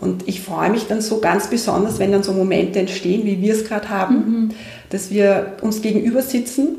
Und 0.00 0.26
ich 0.26 0.40
freue 0.40 0.70
mich 0.70 0.88
dann 0.88 1.00
so 1.00 1.20
ganz 1.20 1.46
besonders, 1.46 2.00
wenn 2.00 2.10
dann 2.10 2.24
so 2.24 2.32
Momente 2.32 2.80
entstehen, 2.80 3.24
wie 3.24 3.40
wir 3.40 3.54
es 3.54 3.64
gerade 3.64 3.88
haben, 3.90 4.14
mhm. 4.16 4.50
dass 4.90 5.12
wir 5.12 5.58
uns 5.60 5.82
gegenüber 5.82 6.22
sitzen 6.22 6.78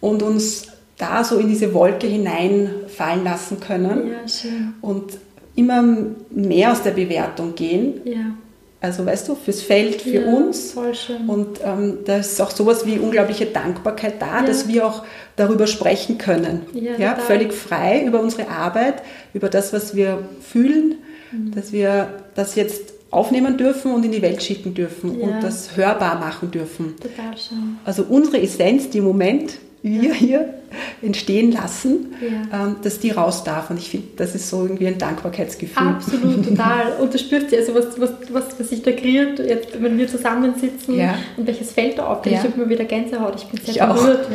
und 0.00 0.24
uns 0.24 0.66
da 1.02 1.24
so 1.24 1.38
in 1.38 1.48
diese 1.48 1.74
Wolke 1.74 2.06
hineinfallen 2.06 3.24
lassen 3.24 3.58
können 3.58 4.08
ja, 4.08 4.28
schön. 4.28 4.74
und 4.80 5.18
immer 5.56 5.82
mehr 6.30 6.72
aus 6.72 6.82
der 6.82 6.92
Bewertung 6.92 7.54
gehen. 7.54 8.00
Ja. 8.04 8.36
Also 8.80 9.06
weißt 9.06 9.28
du, 9.28 9.36
fürs 9.36 9.62
Feld, 9.62 10.02
für 10.02 10.22
ja, 10.22 10.26
uns. 10.26 10.72
Voll 10.72 10.94
schön. 10.94 11.28
Und 11.28 11.60
ähm, 11.64 11.98
da 12.04 12.16
ist 12.18 12.40
auch 12.40 12.50
sowas 12.50 12.84
wie 12.86 12.98
unglaubliche 12.98 13.46
Dankbarkeit 13.46 14.20
da, 14.20 14.40
ja. 14.40 14.46
dass 14.46 14.66
wir 14.66 14.86
auch 14.86 15.04
darüber 15.36 15.66
sprechen 15.66 16.18
können. 16.18 16.62
Ja, 16.72 16.96
ja 16.98 17.16
völlig 17.16 17.52
frei 17.52 18.04
über 18.04 18.20
unsere 18.20 18.48
Arbeit, 18.48 19.02
über 19.34 19.48
das, 19.48 19.72
was 19.72 19.94
wir 19.94 20.26
fühlen, 20.40 20.96
mhm. 21.30 21.52
dass 21.54 21.72
wir 21.72 22.08
das 22.34 22.54
jetzt 22.56 22.92
aufnehmen 23.10 23.56
dürfen 23.56 23.92
und 23.92 24.04
in 24.04 24.10
die 24.10 24.22
Welt 24.22 24.42
schicken 24.42 24.74
dürfen 24.74 25.20
und 25.20 25.42
das 25.42 25.76
hörbar 25.76 26.18
machen 26.18 26.50
dürfen. 26.50 26.94
Total 26.96 27.36
schön. 27.36 27.76
Also 27.84 28.04
unsere 28.08 28.40
Essenz, 28.40 28.88
die 28.90 28.98
im 28.98 29.04
Moment 29.04 29.58
wir 29.82 30.14
hier 30.14 30.61
entstehen 31.02 31.52
lassen, 31.52 32.14
ja. 32.20 32.66
ähm, 32.66 32.76
dass 32.82 32.98
die 32.98 33.10
raus 33.10 33.44
darf. 33.44 33.70
Und 33.70 33.78
ich 33.78 33.90
finde, 33.90 34.08
das 34.16 34.34
ist 34.34 34.48
so 34.48 34.62
irgendwie 34.62 34.86
ein 34.86 34.98
Dankbarkeitsgefühl. 34.98 35.86
Absolut, 35.86 36.44
total. 36.48 36.92
Und 37.00 37.12
du 37.12 37.18
spürst 37.18 37.52
ja, 37.52 37.58
also 37.58 37.74
was, 37.74 38.00
was, 38.00 38.10
was, 38.30 38.44
was 38.58 38.68
sich 38.68 38.82
da 38.82 38.92
kreiert, 38.92 39.38
jetzt, 39.38 39.82
wenn 39.82 39.98
wir 39.98 40.08
zusammensitzen 40.08 40.96
ja. 40.96 41.14
und 41.36 41.46
welches 41.46 41.72
Feld 41.72 41.98
da 41.98 42.06
aufgeht. 42.06 42.34
Ja. 42.34 42.38
Ich 42.38 42.44
habe 42.44 42.60
immer 42.60 42.68
wieder 42.68 42.84
Gänsehaut, 42.84 43.34
ich 43.36 43.46
bin 43.46 43.60
sehr 43.60 43.74
ich 43.74 43.94
berührt. 43.94 44.28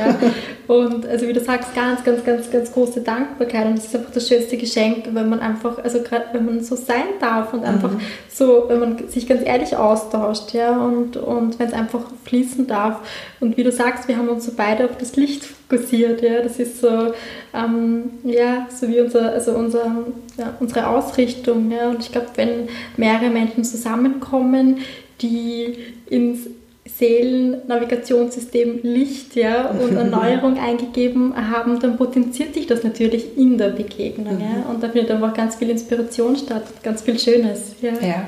Und 0.68 1.06
also 1.06 1.28
wie 1.28 1.34
du 1.34 1.40
sagst, 1.40 1.74
ganz, 1.74 2.04
ganz, 2.04 2.24
ganz, 2.26 2.52
ganz 2.52 2.72
große 2.74 3.02
Dankbarkeit. 3.02 3.68
Und 3.68 3.78
es 3.78 3.86
ist 3.86 3.96
einfach 3.96 4.12
das 4.12 4.28
schönste 4.28 4.58
Geschenk, 4.58 5.06
wenn 5.12 5.30
man 5.30 5.40
einfach, 5.40 5.78
also 5.80 6.02
gerade 6.02 6.26
wenn 6.34 6.46
man 6.46 6.64
so 6.64 6.76
sein 6.76 7.06
darf 7.20 7.54
und 7.54 7.64
einfach 7.64 7.92
mhm. 7.92 8.02
so, 8.30 8.66
wenn 8.68 8.80
man 8.80 9.08
sich 9.08 9.28
ganz 9.28 9.42
ehrlich 9.46 9.76
austauscht, 9.76 10.54
ja, 10.54 10.78
und, 10.78 11.16
und 11.16 11.60
wenn 11.60 11.68
es 11.68 11.74
einfach 11.74 12.02
fließen 12.26 12.68
darf. 12.68 13.00
Und 13.40 13.58
wie 13.58 13.64
du 13.64 13.72
sagst, 13.72 14.08
wir 14.08 14.18
haben 14.18 14.30
uns 14.30 14.46
so 14.46 14.52
beide 14.56 14.86
auf 14.86 14.98
das 14.98 15.16
Licht 15.16 15.46
fokussiert, 15.68 16.22
ja, 16.22 16.42
das 16.42 16.60
ist 16.60 16.82
so, 16.82 17.14
ähm, 17.54 18.12
ja, 18.24 18.68
so 18.70 18.88
wie 18.88 19.00
unser, 19.00 19.32
also 19.34 19.52
unser, 19.54 20.06
ja, 20.38 20.56
unsere 20.60 20.88
Ausrichtung, 20.88 21.72
ja, 21.72 21.90
und 21.90 22.02
ich 22.02 22.12
glaube, 22.12 22.28
wenn 22.36 22.70
mehrere 22.96 23.30
Menschen 23.30 23.64
zusammenkommen, 23.64 24.78
die 25.22 25.78
ins 26.10 26.48
Seelennavigationssystem 26.86 28.80
Licht 28.84 29.36
ja, 29.36 29.70
und 29.70 29.96
Erneuerung 29.98 30.58
eingegeben 30.58 31.34
haben, 31.36 31.80
dann 31.80 31.98
potenziert 31.98 32.54
sich 32.54 32.66
das 32.66 32.84
natürlich 32.84 33.38
in 33.38 33.58
der 33.58 33.70
Begegnung. 33.70 34.40
Ja, 34.40 34.64
mhm. 34.64 34.76
und 34.76 34.84
da 34.84 34.90
findet 34.90 35.12
einfach 35.12 35.34
ganz 35.34 35.56
viel 35.56 35.70
Inspiration 35.70 36.36
statt, 36.36 36.64
ganz 36.84 37.02
viel 37.02 37.20
Schönes. 37.20 37.76
Ja. 37.82 37.92
ja. 38.02 38.28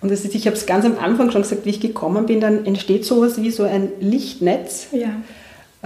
Und 0.00 0.12
das 0.12 0.24
ist, 0.24 0.34
ich 0.34 0.46
habe 0.46 0.56
es 0.56 0.66
ganz 0.66 0.84
am 0.84 0.98
Anfang 0.98 1.30
schon 1.30 1.42
gesagt, 1.42 1.64
wie 1.64 1.70
ich 1.70 1.80
gekommen 1.80 2.26
bin, 2.26 2.40
dann 2.40 2.64
entsteht 2.66 3.04
sowas 3.04 3.42
wie 3.42 3.50
so 3.50 3.64
ein 3.64 3.88
Lichtnetz. 4.00 4.88
Ja. 4.92 5.10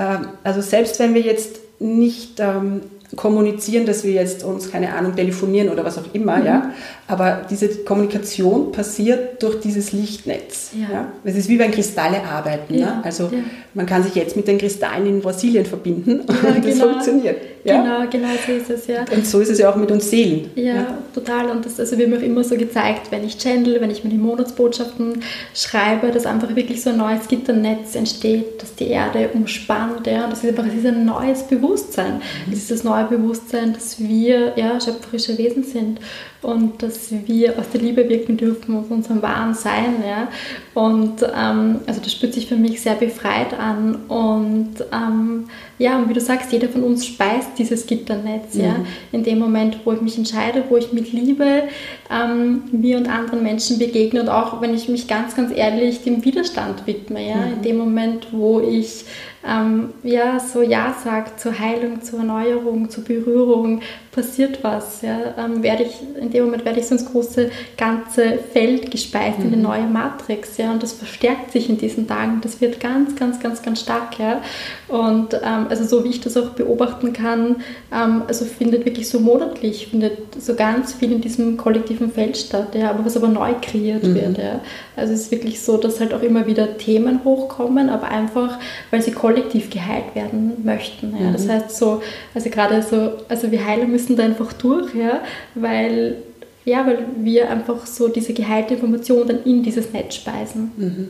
Ähm, 0.01 0.29
also 0.43 0.61
selbst 0.63 0.99
wenn 0.99 1.15
wir 1.15 1.21
jetzt 1.21 1.61
nicht 1.79 2.41
ähm, 2.41 2.81
kommunizieren, 3.17 3.87
dass 3.87 4.05
wir 4.05 4.13
jetzt 4.13 4.45
uns, 4.45 4.71
keine 4.71 4.95
Ahnung, 4.95 5.15
telefonieren 5.15 5.69
oder 5.69 5.85
was 5.85 5.99
auch 5.99 6.15
immer, 6.15 6.37
mhm. 6.39 6.47
ja. 6.47 6.71
Aber 7.11 7.43
diese 7.51 7.69
Kommunikation 7.79 8.71
passiert 8.71 9.43
durch 9.43 9.59
dieses 9.59 9.91
Lichtnetz. 9.91 10.71
Ja. 10.73 10.95
ja? 10.95 11.13
Es 11.25 11.35
ist 11.35 11.49
wie 11.49 11.59
wenn 11.59 11.73
Kristalle 11.73 12.23
arbeiten. 12.23 12.75
Ja. 12.75 12.87
Ne? 12.87 13.01
Also 13.03 13.25
ja. 13.25 13.39
man 13.75 13.85
kann 13.85 14.05
sich 14.05 14.15
jetzt 14.15 14.37
mit 14.37 14.47
den 14.47 14.59
Kristallen 14.59 15.07
in 15.07 15.21
Brasilien 15.21 15.67
verbinden 15.67 16.21
und 16.21 16.29
das 16.29 16.65
genau. 16.65 16.91
funktioniert. 16.91 17.37
Genau, 17.65 18.07
genau 18.11 18.29
so 18.47 18.53
ist 18.53 18.71
es, 18.71 18.87
ja. 18.87 19.05
Und 19.15 19.27
so 19.27 19.41
ist 19.41 19.51
es 19.51 19.59
ja 19.59 19.71
auch 19.71 19.77
mit 19.77 19.91
uns 19.91 20.09
Seelen. 20.09 20.51
Ja, 20.55 20.99
total. 21.13 21.51
Und 21.51 21.67
das, 21.67 21.79
also 21.79 21.99
wir 21.99 22.07
haben 22.07 22.17
auch 22.17 22.23
immer 22.23 22.45
so 22.45 22.57
gezeigt, 22.57 23.11
wenn 23.11 23.25
ich 23.25 23.37
channel, 23.37 23.81
wenn 23.81 23.91
ich 23.91 24.03
meine 24.03 24.17
Monatsbotschaften 24.17 25.21
schreibe, 25.53 26.11
dass 26.11 26.27
einfach 26.27 26.55
wirklich 26.55 26.81
so 26.81 26.91
ein 26.91 26.97
neues 26.97 27.29
Gitternetz 27.29 27.97
entsteht, 27.97 28.63
dass 28.63 28.75
die 28.77 28.89
Erde 28.89 29.29
umspannt, 29.35 30.07
ja. 30.07 30.25
Und 30.25 30.33
das 30.33 30.45
ist 30.45 30.51
einfach 30.51 30.65
das 30.65 30.75
ist 30.75 30.87
ein 30.87 31.05
neues 31.05 31.43
Bewusstsein. 31.43 32.15
Mhm. 32.15 32.51
Das 32.51 32.61
ist 32.61 32.71
das 32.71 32.85
neue 32.85 33.05
Bewusstsein, 33.05 33.75
dass 33.75 33.99
wir 33.99 34.53
ja, 34.57 34.81
schöpferische 34.81 35.37
Wesen 35.37 35.65
sind 35.65 36.01
und 36.43 36.83
dass 36.83 37.13
wir 37.27 37.59
aus 37.59 37.69
der 37.71 37.83
Liebe 37.83 38.09
wirken 38.09 38.37
dürfen 38.37 38.77
auf 38.77 38.91
unserem 38.91 39.21
wahren 39.21 39.53
Sein. 39.53 39.97
Ja? 40.07 40.29
Und 40.75 41.23
ähm, 41.23 41.81
also 41.87 42.01
das 42.01 42.13
spürt 42.13 42.33
sich 42.33 42.47
für 42.47 42.57
mich 42.57 42.81
sehr 42.81 42.95
befreit 42.95 43.53
an. 43.59 43.97
Und 44.09 44.77
ähm, 44.93 45.45
ja, 45.79 45.99
und 45.99 46.09
wie 46.09 46.15
du 46.15 46.21
sagst, 46.21 46.51
jeder 46.53 46.69
von 46.69 46.83
uns 46.83 47.07
speist 47.07 47.51
dieses 47.59 47.87
Gitternetz. 47.87 48.55
Mhm. 48.55 48.61
Ja? 48.61 48.77
In 49.13 49.23
dem 49.23 49.39
Moment, 49.39 49.81
wo 49.85 49.93
ich 49.93 50.01
mich 50.01 50.17
entscheide, 50.17 50.65
wo 50.71 50.77
ich 50.79 50.93
mit 50.93 51.13
Liebe 51.13 51.65
ähm, 52.11 52.63
mir 52.73 52.97
und 52.97 53.09
anderen 53.09 53.43
Menschen 53.43 53.79
begegne 53.79 54.23
und 54.23 54.29
auch 54.31 54.63
wenn 54.63 54.75
ich 54.75 54.89
mich 54.89 55.09
ganz, 55.09 55.37
ganz 55.37 55.55
ehrlich 55.55 56.03
dem 56.03 56.25
Widerstand 56.25 56.87
widme. 56.87 57.29
Ja? 57.29 57.37
Mhm. 57.37 57.53
In 57.53 57.63
dem 57.63 57.77
Moment, 57.77 58.29
wo 58.33 58.61
ich 58.61 59.05
ähm, 59.47 59.95
ja, 60.03 60.39
so 60.39 60.61
Ja 60.61 60.95
sagt 61.03 61.41
zur 61.41 61.59
Heilung, 61.59 62.03
zur 62.03 62.19
Erneuerung, 62.19 62.91
zur 62.91 63.05
Berührung, 63.05 63.81
passiert 64.13 64.63
was. 64.63 65.01
Ja? 65.01 65.35
Ähm, 65.39 65.63
werde 65.63 65.85
ich, 65.85 65.95
in 66.21 66.31
dem 66.31 66.45
Moment 66.45 66.67
werde 66.67 66.81
ich 66.81 66.87
so 66.87 66.95
ins 66.95 67.07
große 67.07 67.51
ganze 67.79 68.39
Feld 68.53 68.91
gespeist, 68.91 69.39
mhm. 69.39 69.47
in 69.47 69.53
eine 69.55 69.63
neue 69.63 69.85
Matrix. 69.85 70.59
Ja? 70.59 70.73
Und 70.73 70.83
das 70.83 70.93
verstärkt 70.93 71.53
sich 71.53 71.71
in 71.71 71.79
diesen 71.79 72.07
Tagen. 72.07 72.41
Das 72.43 72.61
wird 72.61 72.81
ganz, 72.81 73.17
ganz, 73.17 73.41
ganz, 73.41 73.63
ganz 73.63 73.81
stark. 73.81 74.19
Ja? 74.19 74.43
Und 74.89 75.35
ähm, 75.35 75.67
also 75.71 75.85
so 75.85 76.05
wie 76.05 76.11
ich 76.11 76.21
das 76.21 76.37
auch 76.37 76.51
beobachten 76.51 77.15
kann, 77.15 77.57
ähm, 77.93 78.23
also 78.27 78.45
findet 78.45 78.85
wirklich 78.85 79.09
so 79.09 79.21
monatlich, 79.21 79.89
findet 79.89 80.19
so 80.39 80.55
ganz 80.55 80.93
viel 80.93 81.13
in 81.13 81.23
diesem 81.23 81.57
kollektiven 81.57 82.13
Feld 82.13 82.37
statt, 82.37 82.75
ja? 82.75 82.91
aber 82.91 83.07
was 83.07 83.17
aber 83.17 83.29
neu 83.29 83.55
kreiert 83.63 84.03
mhm. 84.03 84.15
wird. 84.15 84.39
Ja? 84.39 84.61
Also 84.97 85.15
es 85.15 85.23
ist 85.23 85.31
wirklich 85.31 85.63
so, 85.63 85.79
dass 85.79 85.99
halt 85.99 86.13
auch 86.13 86.23
immer 86.23 86.47
wieder 86.47 86.77
Themen 86.77 87.25
hochkommen, 87.25 87.89
aber 87.89 88.09
einfach, 88.09 88.59
weil 88.91 89.01
sie 89.01 89.13
kollektiv 89.13 89.30
geheilt 89.71 90.15
werden 90.15 90.65
möchten. 90.65 91.15
Ja? 91.19 91.29
Mhm. 91.29 91.33
Das 91.33 91.49
heißt 91.49 91.77
so, 91.77 92.03
also 92.35 92.51
gerade 92.51 92.83
so, 92.83 93.13
also 93.29 93.51
wir 93.51 93.65
heilen 93.65 93.91
müssen 93.91 94.17
da 94.17 94.25
einfach 94.25 94.53
durch, 94.53 94.95
ja? 94.95 95.21
weil 95.55 96.17
ja, 96.65 96.87
weil 96.87 97.07
wir 97.17 97.51
einfach 97.51 97.87
so 97.87 98.09
diese 98.09 98.35
geheilte 98.35 98.75
Information 98.75 99.27
dann 99.27 99.43
in 99.45 99.63
dieses 99.63 99.93
Netz 99.93 100.17
speisen. 100.17 100.73
Mhm. 100.77 101.09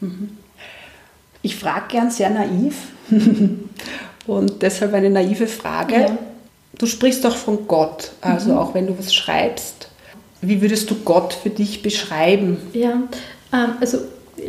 Mhm. 0.00 0.28
Ich 1.42 1.56
frage 1.56 1.86
gern 1.88 2.10
sehr 2.10 2.30
naiv 2.30 2.76
und 4.26 4.62
deshalb 4.62 4.94
eine 4.94 5.10
naive 5.10 5.46
Frage. 5.46 5.94
Ja. 5.94 6.18
Du 6.76 6.86
sprichst 6.86 7.24
doch 7.24 7.36
von 7.36 7.66
Gott, 7.66 8.12
also 8.20 8.52
mhm. 8.52 8.58
auch 8.58 8.74
wenn 8.74 8.86
du 8.86 8.98
was 8.98 9.14
schreibst. 9.14 9.88
Wie 10.40 10.60
würdest 10.60 10.90
du 10.90 10.96
Gott 11.04 11.32
für 11.32 11.50
dich 11.50 11.82
beschreiben? 11.82 12.58
Ja, 12.72 13.02
ähm, 13.52 13.72
also 13.80 13.98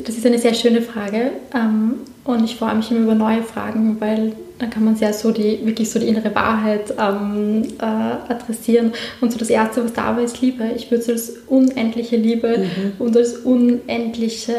das 0.05 0.15
ist 0.15 0.25
eine 0.25 0.39
sehr 0.39 0.53
schöne 0.53 0.81
Frage 0.81 1.31
ähm, 1.53 1.95
und 2.23 2.43
ich 2.43 2.55
freue 2.55 2.75
mich 2.75 2.89
immer 2.91 3.01
über 3.01 3.15
neue 3.15 3.43
Fragen, 3.43 3.97
weil 3.99 4.33
dann 4.59 4.69
kann 4.69 4.85
man 4.85 4.95
sehr 4.95 5.13
so 5.13 5.31
die, 5.31 5.65
wirklich 5.65 5.89
so 5.89 5.99
die 5.99 6.07
innere 6.07 6.33
Wahrheit 6.33 6.93
ähm, 6.97 7.63
äh, 7.77 7.83
adressieren. 7.83 8.93
Und 9.19 9.31
so 9.31 9.37
das 9.37 9.49
Erste, 9.49 9.83
was 9.83 9.93
da 9.93 10.15
war, 10.15 10.23
ist 10.23 10.41
Liebe. 10.41 10.63
Ich 10.75 10.89
würde 10.89 11.03
es 11.03 11.09
als 11.09 11.33
unendliche 11.47 12.15
Liebe 12.15 12.59
mhm. 12.59 12.93
und 12.99 13.17
als 13.17 13.33
unendliche, 13.37 14.55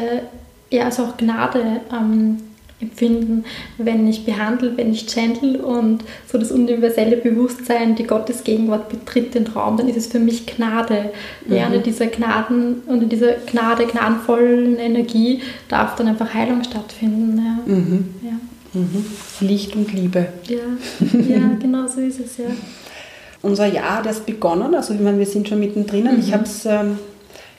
ja, 0.71 0.85
also 0.85 1.05
auch 1.05 1.17
Gnade 1.17 1.81
ähm, 1.91 2.39
empfinden, 2.81 3.45
wenn 3.79 4.07
ich 4.07 4.25
behandle, 4.25 4.77
wenn 4.77 4.93
ich 4.93 5.07
channel 5.07 5.57
und 5.57 6.05
so 6.31 6.37
das 6.37 6.53
universelle 6.53 7.17
Bewusstsein, 7.17 7.95
die 7.97 8.05
Gottesgegenwart 8.05 8.91
betritt 8.91 9.35
den 9.35 9.47
Raum, 9.47 9.79
dann 9.79 9.89
ist 9.89 9.97
es 9.97 10.09
für 10.09 10.19
mich 10.19 10.47
Gnade. 10.47 11.11
Mhm. 11.47 11.57
Ja, 11.57 11.67
und 11.69 11.75
in 11.75 11.83
dieser 11.83 12.07
Gnaden 12.07 12.83
und 12.87 13.03
in 13.03 13.09
dieser 13.09 13.33
Gnade, 13.33 13.87
gnadenvollen 13.87 14.79
Energie 14.79 15.41
darf 15.69 15.97
dann 15.97 16.09
einfach 16.09 16.33
Heilung 16.35 16.63
stattfinden. 16.65 17.39
Ja. 17.39 17.75
Mhm. 17.75 18.15
Ja. 18.23 18.81
Mhm. 18.81 19.07
Licht 19.41 19.75
und 19.75 19.93
Liebe. 19.95 20.29
Ja. 20.47 20.57
ja, 21.29 21.51
genau 21.61 21.87
so 21.87 22.01
ist 22.01 22.21
es, 22.21 22.37
ja. 22.37 22.45
Unser 23.41 23.67
Jahr 23.67 23.99
hat 23.99 24.07
erst 24.07 24.27
begonnen, 24.27 24.75
also 24.75 24.93
ich 24.93 25.01
meine, 25.01 25.19
wir 25.19 25.27
sind 25.27 25.49
schon 25.49 25.61
mittendrin. 25.61 26.05
Mhm. 26.05 26.21
Ich 26.21 26.33
habe 26.35 26.45
es, 26.45 26.67
ähm, 26.67 26.99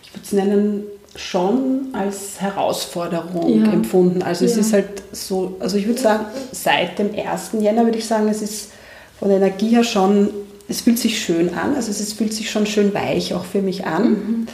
ich 0.04 0.14
würde 0.14 0.24
es 0.24 0.32
nennen, 0.34 0.84
schon 1.18 1.88
als 1.94 2.40
Herausforderung 2.40 3.66
ja. 3.66 3.72
empfunden. 3.72 4.22
Also 4.22 4.46
ja. 4.46 4.52
es 4.52 4.58
ist 4.58 4.74
halt 4.74 5.04
so, 5.12 5.58
also 5.60 5.78
ich 5.78 5.88
würde 5.88 6.00
sagen, 6.00 6.26
seit 6.52 7.00
dem 7.00 7.10
1. 7.14 7.52
Jänner 7.60 7.86
würde 7.86 7.98
ich 7.98 8.06
sagen, 8.06 8.28
es 8.30 8.42
ist 8.42 8.72
von 9.20 9.30
der 9.30 9.38
Energie 9.38 9.70
her 9.70 9.84
schon, 9.84 10.30
es 10.70 10.82
fühlt 10.82 11.00
sich 11.00 11.20
schön 11.20 11.54
an, 11.56 11.76
also 11.76 11.90
es 11.90 12.14
fühlt 12.14 12.34
sich 12.34 12.52
schon 12.52 12.66
schön 12.66 12.94
weich 12.94 13.34
auch 13.34 13.46
für 13.46 13.62
mich 13.62 13.86
an. 13.86 14.10
Mhm. 14.10 14.48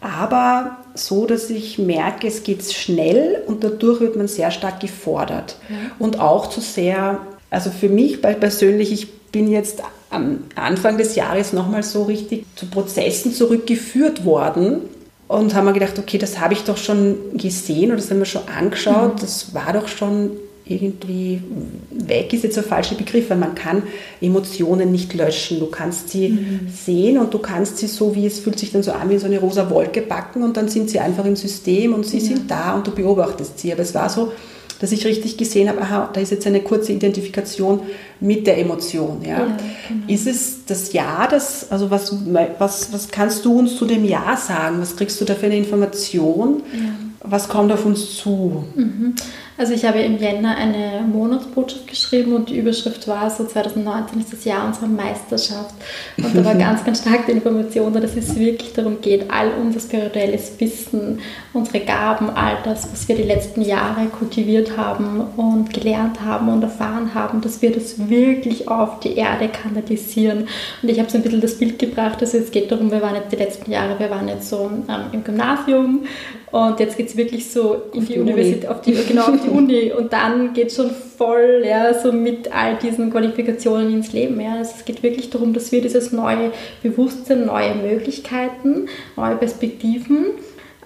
Aber 0.00 0.78
so, 0.94 1.26
dass 1.26 1.50
ich 1.50 1.78
merke, 1.78 2.28
es 2.28 2.42
geht 2.42 2.62
schnell 2.72 3.42
und 3.46 3.64
dadurch 3.64 4.00
wird 4.00 4.16
man 4.16 4.28
sehr 4.28 4.50
stark 4.50 4.80
gefordert. 4.80 5.56
Ja. 5.68 5.76
Und 5.98 6.20
auch 6.20 6.48
zu 6.48 6.60
sehr, 6.60 7.18
also 7.50 7.70
für 7.70 7.88
mich 7.88 8.22
persönlich, 8.22 8.92
ich 8.92 9.12
bin 9.30 9.50
jetzt 9.50 9.82
am 10.10 10.44
Anfang 10.54 10.96
des 10.96 11.16
Jahres 11.16 11.52
nochmal 11.52 11.82
so 11.82 12.04
richtig 12.04 12.46
zu 12.56 12.66
Prozessen 12.66 13.32
zurückgeführt 13.32 14.24
worden, 14.24 14.82
und 15.28 15.54
haben 15.54 15.66
wir 15.66 15.74
gedacht, 15.74 15.98
okay, 15.98 16.18
das 16.18 16.40
habe 16.40 16.54
ich 16.54 16.64
doch 16.64 16.78
schon 16.78 17.16
gesehen 17.34 17.90
oder 17.90 17.96
das 17.96 18.10
haben 18.10 18.18
wir 18.18 18.24
schon 18.24 18.48
angeschaut, 18.48 19.16
mhm. 19.16 19.20
das 19.20 19.54
war 19.54 19.72
doch 19.74 19.86
schon 19.86 20.30
irgendwie 20.64 21.42
weg, 21.90 22.32
ist 22.32 22.44
jetzt 22.44 22.58
ein 22.58 22.64
falscher 22.64 22.94
Begriff, 22.94 23.30
weil 23.30 23.38
man 23.38 23.54
kann 23.54 23.82
Emotionen 24.20 24.92
nicht 24.92 25.14
löschen. 25.14 25.60
Du 25.60 25.66
kannst 25.66 26.10
sie 26.10 26.28
mhm. 26.30 26.68
sehen 26.68 27.18
und 27.18 27.32
du 27.32 27.38
kannst 27.38 27.78
sie 27.78 27.86
so, 27.86 28.14
wie 28.14 28.26
es 28.26 28.40
fühlt 28.40 28.58
sich 28.58 28.72
dann 28.72 28.82
so 28.82 28.92
an, 28.92 29.08
wie 29.08 29.18
so 29.18 29.26
eine 29.26 29.38
rosa 29.38 29.70
Wolke 29.70 30.02
backen 30.02 30.42
und 30.42 30.56
dann 30.56 30.68
sind 30.68 30.90
sie 30.90 31.00
einfach 31.00 31.24
im 31.24 31.36
System 31.36 31.94
und 31.94 32.06
sie 32.06 32.18
ja. 32.18 32.24
sind 32.24 32.50
da 32.50 32.74
und 32.74 32.86
du 32.86 32.90
beobachtest 32.90 33.58
sie. 33.58 33.72
Aber 33.72 33.82
es 33.82 33.94
war 33.94 34.10
so, 34.10 34.32
dass 34.80 34.92
ich 34.92 35.04
richtig 35.04 35.36
gesehen 35.36 35.68
habe, 35.68 35.80
aha, 35.80 36.10
da 36.12 36.20
ist 36.20 36.30
jetzt 36.30 36.46
eine 36.46 36.60
kurze 36.60 36.92
Identifikation 36.92 37.80
mit 38.20 38.46
der 38.46 38.58
Emotion. 38.58 39.22
Ja. 39.22 39.28
ja 39.28 39.56
genau. 39.88 40.06
Ist 40.06 40.26
es 40.26 40.64
das 40.66 40.92
Ja, 40.92 41.26
das, 41.28 41.70
also 41.70 41.90
was, 41.90 42.14
was, 42.58 42.92
was 42.92 43.08
kannst 43.08 43.44
du 43.44 43.58
uns 43.58 43.76
zu 43.76 43.84
dem 43.86 44.04
Ja 44.04 44.36
sagen? 44.36 44.80
Was 44.80 44.96
kriegst 44.96 45.20
du 45.20 45.24
da 45.24 45.34
für 45.34 45.46
eine 45.46 45.56
Information? 45.56 46.62
Ja. 46.72 46.90
Was 47.20 47.48
kommt 47.48 47.72
auf 47.72 47.84
uns 47.84 48.16
zu? 48.16 48.64
Mhm. 48.74 49.14
Also 49.58 49.74
ich 49.74 49.84
habe 49.84 49.98
im 49.98 50.18
Jänner 50.18 50.56
eine 50.56 51.04
Monatsbotschaft 51.04 51.88
geschrieben 51.88 52.32
und 52.32 52.48
die 52.48 52.56
Überschrift 52.56 53.08
war 53.08 53.28
so 53.28 53.44
2019 53.44 54.20
ist 54.20 54.32
das 54.32 54.44
Jahr 54.44 54.64
unserer 54.64 54.86
Meisterschaft. 54.86 55.74
Und 56.16 56.32
da 56.32 56.44
war 56.44 56.54
ganz, 56.54 56.84
ganz 56.84 57.00
stark 57.00 57.26
die 57.26 57.32
Information, 57.32 57.92
dass 57.92 58.14
es 58.14 58.38
wirklich 58.38 58.72
darum 58.72 59.00
geht, 59.00 59.28
all 59.32 59.50
unser 59.60 59.80
spirituelles 59.80 60.52
Wissen, 60.60 61.18
unsere 61.52 61.80
Gaben, 61.80 62.30
all 62.30 62.58
das, 62.62 62.88
was 62.92 63.08
wir 63.08 63.16
die 63.16 63.24
letzten 63.24 63.62
Jahre 63.62 64.06
kultiviert 64.06 64.76
haben 64.76 65.22
und 65.36 65.74
gelernt 65.74 66.20
haben 66.20 66.48
und 66.50 66.62
erfahren 66.62 67.12
haben, 67.14 67.40
dass 67.40 67.60
wir 67.60 67.72
das 67.72 68.08
wirklich 68.08 68.68
auf 68.68 69.00
die 69.00 69.16
Erde 69.16 69.48
kanalisieren. 69.48 70.46
Und 70.82 70.88
ich 70.88 71.00
habe 71.00 71.10
so 71.10 71.18
ein 71.18 71.24
bisschen 71.24 71.40
das 71.40 71.58
Bild 71.58 71.80
gebracht, 71.80 72.18
also 72.20 72.38
es 72.38 72.52
geht 72.52 72.70
darum, 72.70 72.92
wir 72.92 73.02
waren 73.02 73.16
jetzt 73.16 73.32
die 73.32 73.36
letzten 73.36 73.72
Jahre, 73.72 73.98
wir 73.98 74.08
waren 74.08 74.28
jetzt 74.28 74.48
so 74.48 74.70
ähm, 74.88 75.06
im 75.10 75.24
Gymnasium 75.24 76.04
und 76.50 76.80
jetzt 76.80 76.96
geht 76.96 77.08
es 77.08 77.16
wirklich 77.16 77.50
so 77.50 77.82
in 77.92 78.06
die, 78.06 78.14
die, 78.14 78.20
Universität, 78.20 78.68
auf 78.68 78.80
die, 78.80 78.94
genau, 78.94 79.22
auf 79.22 79.40
die 79.42 79.47
Uni 79.50 79.92
und 79.92 80.12
dann 80.12 80.52
geht 80.52 80.68
es 80.68 80.76
schon 80.76 80.90
voll 80.90 81.62
ja, 81.66 81.94
so 81.94 82.12
mit 82.12 82.54
all 82.54 82.76
diesen 82.76 83.10
Qualifikationen 83.10 83.92
ins 83.92 84.12
Leben. 84.12 84.40
Ja. 84.40 84.56
Also 84.56 84.72
es 84.78 84.84
geht 84.84 85.02
wirklich 85.02 85.30
darum, 85.30 85.52
dass 85.52 85.72
wir 85.72 85.82
dieses 85.82 86.12
neue 86.12 86.52
Bewusstsein, 86.82 87.46
neue 87.46 87.74
Möglichkeiten, 87.74 88.88
neue 89.16 89.36
Perspektiven 89.36 90.26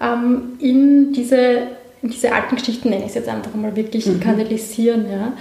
ähm, 0.01 0.53
in 0.59 1.13
diese 1.13 1.67
in 2.03 2.09
diese 2.09 2.33
alten 2.33 2.57
Geschichten, 2.57 2.89
nenne 2.89 3.03
ich 3.03 3.09
es 3.09 3.15
jetzt 3.15 3.29
einfach 3.29 3.55
mal, 3.55 3.77
wirklich 3.77 4.05
mhm. 4.05 4.19
kanalisieren. 4.19 5.05
Ja? 5.09 5.33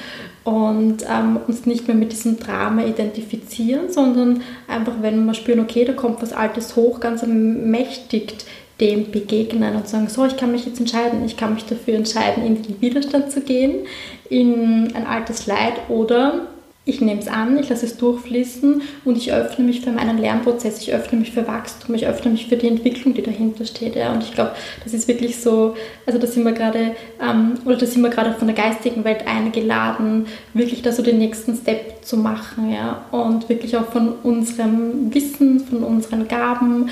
Und 0.45 1.05
ähm, 1.11 1.41
uns 1.49 1.67
nicht 1.67 1.89
mehr 1.89 1.97
mit 1.97 2.13
diesem 2.13 2.39
Drama 2.39 2.85
identifizieren, 2.85 3.91
sondern 3.91 4.43
einfach, 4.69 4.95
wenn 5.01 5.25
wir 5.25 5.35
spüren, 5.35 5.59
okay, 5.59 5.85
da 5.85 5.93
kommt 5.93 6.23
was 6.23 6.33
Altes 6.33 6.77
hoch, 6.77 7.01
ganz 7.01 7.23
ermächtigt 7.23 8.47
dem 8.81 9.11
begegnen 9.11 9.77
und 9.77 9.89
sagen, 9.89 10.09
so, 10.09 10.25
ich 10.25 10.37
kann 10.37 10.53
mich 10.53 10.67
jetzt 10.67 10.81
entscheiden, 10.81 11.25
ich 11.25 11.37
kann 11.37 11.55
mich 11.55 11.65
dafür 11.65 11.95
entscheiden, 11.95 12.45
in 12.45 12.63
den 12.63 12.81
Widerstand 12.81 13.31
zu 13.31 13.41
gehen, 13.41 13.87
in 14.29 14.95
ein 14.95 15.07
altes 15.07 15.47
Leid 15.47 15.75
oder 15.89 16.49
ich 16.85 17.01
nehme 17.01 17.21
es 17.21 17.29
an, 17.29 17.57
ich 17.59 17.69
lasse 17.69 17.87
es 17.87 17.97
durchfließen 17.97 18.83
und 19.05 19.17
ich 19.17 19.33
öffne 19.33 19.65
mich 19.65 19.83
für 19.83 19.93
meinen 19.93 20.19
Lernprozess, 20.19 20.81
ich 20.81 20.93
öffne 20.93 21.21
mich 21.21 21.31
für 21.31 21.47
Wachstum, 21.47 21.95
ich 21.95 22.09
öffne 22.09 22.33
mich 22.33 22.49
für 22.49 22.57
die 22.57 22.67
Entwicklung, 22.67 23.15
die 23.15 23.23
dahinter 23.23 23.65
steht. 23.65 23.95
Ja. 23.95 24.13
Und 24.13 24.25
ich 24.25 24.33
glaube, 24.33 24.51
das 24.83 24.93
ist 24.93 25.07
wirklich 25.07 25.41
so, 25.41 25.77
also 26.07 26.19
da 26.19 26.27
sind 26.27 26.45
wir 26.45 26.51
gerade, 26.51 26.97
ähm, 27.23 27.55
oder 27.65 27.77
da 27.77 27.87
sind 27.87 28.03
wir 28.03 28.11
gerade 28.11 28.33
von 28.33 28.49
der 28.49 28.57
geistigen 28.57 29.05
Welt 29.05 29.29
eingeladen, 29.29 30.27
wirklich 30.55 30.83
da 30.83 30.91
so 30.91 31.05
den 31.05 31.19
nächsten 31.19 31.55
Step 31.55 32.05
zu 32.05 32.17
machen, 32.17 32.73
ja. 32.73 33.05
Und 33.13 33.49
wirklich 33.49 33.77
auch 33.77 33.87
von 33.93 34.15
unserem 34.25 35.15
Wissen, 35.15 35.61
von 35.61 35.85
unseren 35.85 36.27
Gaben, 36.27 36.91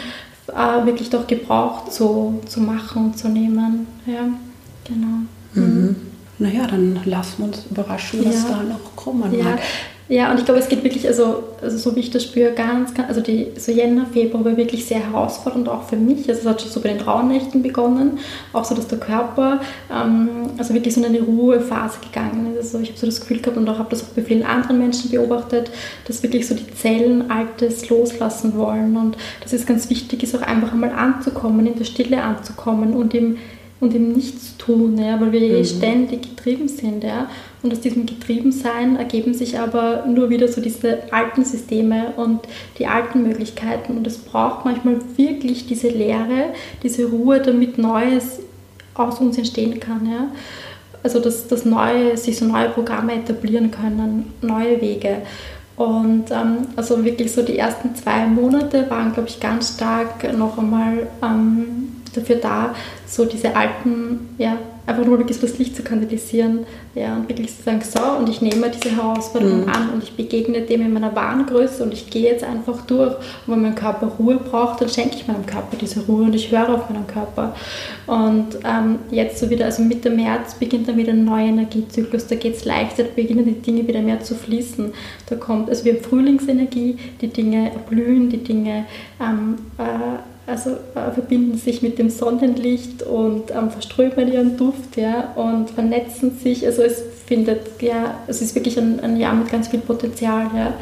äh, 0.55 0.87
wirklich 0.87 1.11
doch 1.11 1.27
Gebrauch 1.27 1.89
zu, 1.89 2.41
zu 2.47 2.61
machen 2.61 3.07
und 3.07 3.19
zu 3.19 3.29
nehmen. 3.29 3.87
Ja, 4.07 4.29
genau. 4.85 5.19
Mhm. 5.55 5.97
Naja, 6.39 6.67
dann 6.67 7.01
lassen 7.05 7.35
wir 7.39 7.45
uns 7.47 7.67
überraschen, 7.71 8.25
was 8.25 8.45
ja. 8.45 8.49
da 8.49 8.63
noch 8.63 8.97
kommen 8.97 9.21
mag. 9.21 9.33
Ja, 9.33 9.59
und 10.33 10.40
ich 10.40 10.44
glaube, 10.44 10.59
es 10.59 10.68
geht 10.68 10.83
wirklich, 10.83 11.07
also, 11.07 11.44
also 11.62 11.79
so 11.79 11.94
wie 11.94 12.01
ich 12.01 12.11
das 12.11 12.25
spüre, 12.25 12.51
ganz, 12.51 12.92
ganz 12.94 13.09
also 13.09 13.20
die, 13.20 13.46
so 13.57 13.70
Jänner, 13.70 14.07
Februar 14.12 14.44
war 14.44 14.57
wirklich 14.57 14.85
sehr 14.85 14.99
herausfordernd, 14.99 15.68
auch 15.68 15.85
für 15.85 15.94
mich. 15.94 16.29
Also 16.29 16.40
es 16.40 16.46
hat 16.46 16.61
schon 16.61 16.70
so 16.73 16.81
bei 16.81 16.88
den 16.88 17.01
Rauhnächten 17.01 17.62
begonnen, 17.62 18.18
auch 18.53 18.64
so, 18.64 18.75
dass 18.75 18.88
der 18.88 18.99
Körper, 18.99 19.61
ähm, 19.88 20.51
also 20.59 20.75
wirklich 20.75 20.94
so 20.94 21.01
in 21.01 21.07
eine 21.07 21.20
Ruhephase 21.20 22.01
gegangen 22.01 22.57
ist. 22.59 22.75
Also 22.75 22.81
ich 22.81 22.88
habe 22.88 22.99
so 22.99 23.07
das 23.07 23.20
Gefühl 23.20 23.38
gehabt 23.38 23.57
und 23.57 23.68
auch 23.68 23.79
habe 23.79 23.90
das 23.90 24.03
auch 24.03 24.09
bei 24.09 24.23
vielen 24.23 24.42
anderen 24.42 24.79
Menschen 24.79 25.12
beobachtet, 25.12 25.70
dass 26.09 26.25
wirklich 26.25 26.49
so 26.49 26.57
die 26.57 26.75
Zellen 26.75 27.31
Altes 27.31 27.88
loslassen 27.88 28.57
wollen. 28.57 28.96
Und 28.96 29.16
das 29.44 29.53
ist 29.53 29.64
ganz 29.64 29.90
wichtig, 29.90 30.25
ist 30.25 30.35
auch 30.35 30.42
einfach 30.42 30.73
einmal 30.73 30.90
anzukommen, 30.90 31.68
in 31.68 31.77
der 31.77 31.85
Stille 31.85 32.20
anzukommen 32.20 32.94
und 32.94 33.14
im 33.14 33.38
und 33.81 33.95
im 33.95 34.12
Nichtstun, 34.12 34.99
ja, 34.99 35.19
weil 35.21 35.33
wir 35.33 35.59
mhm. 35.59 35.64
ständig 35.64 36.23
getrieben 36.23 36.69
sind. 36.69 37.03
Ja. 37.03 37.31
Und 37.62 37.73
aus 37.73 37.81
diesem 37.81 38.07
Getriebensein 38.07 38.97
ergeben 38.97 39.33
sich 39.33 39.59
aber 39.59 40.05
nur 40.07 40.29
wieder 40.29 40.49
so 40.49 40.61
diese 40.61 41.12
alten 41.12 41.45
Systeme 41.45 42.12
und 42.16 42.40
die 42.79 42.87
alten 42.87 43.23
Möglichkeiten. 43.23 43.97
Und 43.97 44.07
es 44.07 44.19
braucht 44.19 44.66
manchmal 44.66 44.97
wirklich 45.16 45.66
diese 45.66 45.88
Leere, 45.88 46.53
diese 46.83 47.07
Ruhe, 47.07 47.40
damit 47.40 47.79
Neues 47.79 48.40
aus 48.95 49.19
uns 49.19 49.38
entstehen 49.38 49.81
kann. 49.81 50.07
Ja. 50.07 50.29
Also 51.03 51.19
dass, 51.19 51.49
dass 51.49 51.64
neue, 51.64 52.19
sich 52.19 52.37
so 52.37 52.45
neue 52.45 52.69
Programme 52.69 53.14
etablieren 53.14 53.71
können, 53.71 54.33
neue 54.43 54.79
Wege. 54.83 55.23
Und 55.77 56.31
ähm, 56.31 56.66
also 56.77 57.03
wirklich 57.03 57.33
so 57.33 57.40
die 57.40 57.57
ersten 57.57 57.95
zwei 57.95 58.27
Monate 58.27 58.90
waren, 58.90 59.14
glaube 59.14 59.31
ich, 59.31 59.40
ganz 59.40 59.77
stark 59.77 60.37
noch 60.37 60.59
einmal 60.59 61.07
ähm, 61.23 62.00
dafür 62.14 62.37
da, 62.37 62.75
so 63.07 63.25
diese 63.25 63.57
alten, 63.57 64.35
ja, 64.38 64.59
einfach 64.90 65.05
nur 65.05 65.18
wirklich 65.18 65.40
das 65.40 65.59
Licht 65.59 65.77
zu 65.77 65.83
kanalisieren 65.83 66.66
ja, 66.94 67.14
und 67.14 67.29
wirklich 67.29 67.55
zu 67.57 67.62
sagen, 67.62 67.81
so, 67.83 68.03
und 68.18 68.29
ich 68.29 68.42
nehme 68.42 68.70
diese 68.70 68.96
Herausforderung 68.96 69.62
mhm. 69.62 69.68
an 69.68 69.90
und 69.90 70.03
ich 70.03 70.12
begegne 70.12 70.62
dem 70.62 70.83
in 70.83 70.92
meiner 70.92 71.14
wahren 71.14 71.46
Größe 71.46 71.83
und 71.85 71.92
ich 71.92 72.11
gehe 72.11 72.31
jetzt 72.31 72.42
einfach 72.42 72.81
durch. 72.87 73.14
Und 73.46 73.55
wenn 73.55 73.62
mein 73.62 73.75
Körper 73.75 74.09
Ruhe 74.18 74.37
braucht, 74.37 74.81
dann 74.81 74.88
schenke 74.88 75.14
ich 75.14 75.29
meinem 75.29 75.46
Körper 75.46 75.77
diese 75.77 76.01
Ruhe 76.01 76.25
und 76.25 76.35
ich 76.35 76.51
höre 76.51 76.68
auf 76.75 76.90
meinen 76.90 77.07
Körper. 77.07 77.55
Und 78.07 78.59
ähm, 78.64 78.99
jetzt 79.11 79.38
so 79.38 79.49
wieder, 79.49 79.66
also 79.66 79.83
Mitte 79.83 80.11
März 80.11 80.55
beginnt 80.55 80.88
dann 80.88 80.96
wieder 80.96 81.12
ein 81.12 81.25
neuer 81.25 81.46
Energiezyklus, 81.46 82.27
da 82.27 82.35
geht 82.35 82.57
es 82.57 82.64
leichter, 82.64 83.05
da 83.05 83.11
beginnen 83.14 83.44
die 83.44 83.61
Dinge 83.61 83.87
wieder 83.87 84.01
mehr 84.01 84.20
zu 84.20 84.35
fließen. 84.35 84.92
Da 85.29 85.37
kommt, 85.37 85.68
also 85.68 85.85
wir 85.85 85.94
haben 85.94 86.03
Frühlingsenergie, 86.03 86.99
die 87.20 87.29
Dinge 87.29 87.70
erblühen, 87.70 88.29
die 88.29 88.42
Dinge 88.42 88.87
ähm, 89.20 89.57
äh, 89.79 90.18
also 90.51 90.71
äh, 90.71 91.11
verbinden 91.13 91.57
sich 91.57 91.81
mit 91.81 91.99
dem 91.99 92.11
Sonnenlicht 92.11 93.03
und 93.03 93.51
ähm, 93.51 93.71
verströmen 93.71 94.33
ihren 94.33 94.57
Duft 94.57 94.97
ja, 94.97 95.33
und 95.37 95.71
vernetzen 95.71 96.37
sich. 96.39 96.67
Also 96.67 96.83
es 96.83 97.03
findet, 97.27 97.81
ja, 97.81 98.19
es 98.27 98.43
ist 98.43 98.55
wirklich 98.55 98.79
ein, 98.79 99.01
ein 99.01 99.17
Jahr 99.17 99.35
mit 99.35 99.51
ganz 99.51 99.69
viel 99.69 99.81
Potenzial. 99.81 100.51
Ja, 100.55 100.75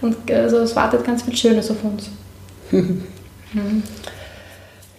und 0.00 0.30
also 0.30 0.58
es 0.58 0.76
wartet 0.76 1.04
ganz 1.04 1.22
viel 1.22 1.36
Schönes 1.36 1.70
auf 1.70 1.82
uns. 1.84 2.10
mhm. 2.70 3.82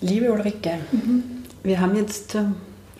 Liebe 0.01 0.31
Ulrike, 0.31 0.73
mhm. 0.91 1.23
wir 1.63 1.79
haben 1.79 1.95
jetzt 1.95 2.35
äh, 2.35 2.39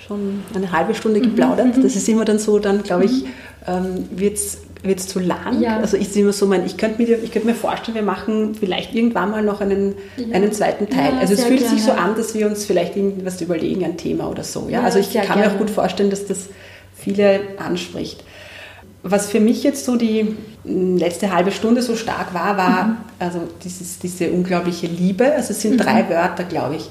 schon 0.08 0.44
eine 0.54 0.72
halbe 0.72 0.96
Stunde 0.96 1.20
geplaudert. 1.20 1.78
Mhm. 1.78 1.84
Das 1.84 1.96
ist 1.96 2.08
immer 2.08 2.26
dann 2.26 2.40
so, 2.40 2.60
dann 2.60 2.84
glaube 2.84 3.06
ich, 3.06 3.24
mhm. 3.24 3.30
ähm, 3.68 4.06
wird 4.12 4.36
es 4.38 4.60
wird 4.84 5.00
es 5.00 5.08
zu 5.08 5.20
lang. 5.20 5.62
Ja. 5.62 5.78
Also 5.78 5.98
ich 5.98 6.16
immer 6.16 6.34
so 6.34 6.46
mein, 6.46 6.66
ich 6.66 6.78
könnte 6.78 7.02
mir, 7.02 7.18
könnt 7.30 7.46
mir 7.46 7.56
vorstellen, 7.56 7.96
wir 7.96 8.04
machen 8.04 8.56
vielleicht 8.56 8.94
irgendwann 8.94 9.32
mal 9.32 9.44
noch 9.44 9.62
einen, 9.62 9.96
ja. 10.18 10.36
einen 10.36 10.52
zweiten 10.52 10.90
Teil. 10.90 11.14
Ja, 11.14 11.20
also 11.20 11.34
es 11.34 11.44
fühlt 11.44 11.62
gerne. 11.62 11.76
sich 11.76 11.84
so 11.84 11.92
an, 11.92 12.16
dass 12.16 12.34
wir 12.34 12.48
uns 12.48 12.66
vielleicht 12.66 12.96
irgendwas 12.96 13.42
überlegen, 13.42 13.84
ein 13.84 13.98
Thema 13.98 14.30
oder 14.30 14.44
so. 14.44 14.68
Ja? 14.70 14.84
also 14.84 15.00
ich 15.00 15.14
kann 15.14 15.26
gerne. 15.26 15.42
mir 15.42 15.52
auch 15.52 15.58
gut 15.58 15.70
vorstellen, 15.70 16.10
dass 16.10 16.26
das 16.26 16.50
viele 16.96 17.42
anspricht. 17.58 18.24
Was 19.04 19.30
für 19.30 19.40
mich 19.40 19.64
jetzt 19.64 19.86
so 19.86 19.96
die 19.96 20.36
hm, 20.64 20.98
letzte 20.98 21.34
halbe 21.34 21.52
Stunde 21.52 21.82
so 21.82 21.96
stark 21.96 22.34
war, 22.34 22.58
war 22.58 22.84
mhm. 22.86 22.98
also 23.20 23.42
dieses, 23.64 24.00
diese 24.00 24.32
unglaubliche 24.32 24.88
Liebe. 24.88 25.34
Also 25.34 25.52
es 25.52 25.62
sind 25.62 25.74
mhm. 25.74 25.78
drei 25.78 26.10
Wörter, 26.10 26.44
glaube 26.44 26.76
ich. 26.76 26.90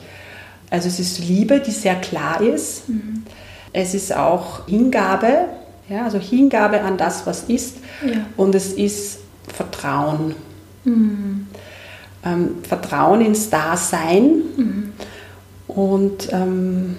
Also 0.71 0.89
es 0.89 0.99
ist 0.99 1.21
Liebe, 1.21 1.61
die 1.61 1.71
sehr 1.71 1.95
klar 1.97 2.41
ist. 2.41 2.89
Mhm. 2.89 3.25
Es 3.73 3.95
ist 3.95 4.15
auch 4.15 4.67
Hingabe, 4.67 5.49
ja, 5.89 6.05
also 6.05 6.19
Hingabe 6.19 6.81
an 6.83 6.97
das, 6.97 7.27
was 7.27 7.45
ist. 7.45 7.77
Ja. 8.05 8.27
Und 8.37 8.55
es 8.55 8.73
ist 8.73 9.19
Vertrauen. 9.47 10.35
Mhm. 10.85 11.47
Ähm, 12.25 12.57
Vertrauen 12.63 13.21
ins 13.21 13.51
Dasein. 13.51 14.43
Mhm. 14.57 14.93
Und, 15.69 16.33
ähm, 16.33 16.97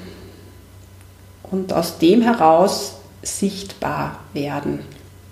und 1.51 1.73
aus 1.73 1.97
dem 1.97 2.21
heraus 2.21 2.95
sichtbar 3.23 4.19
werden. 4.33 4.79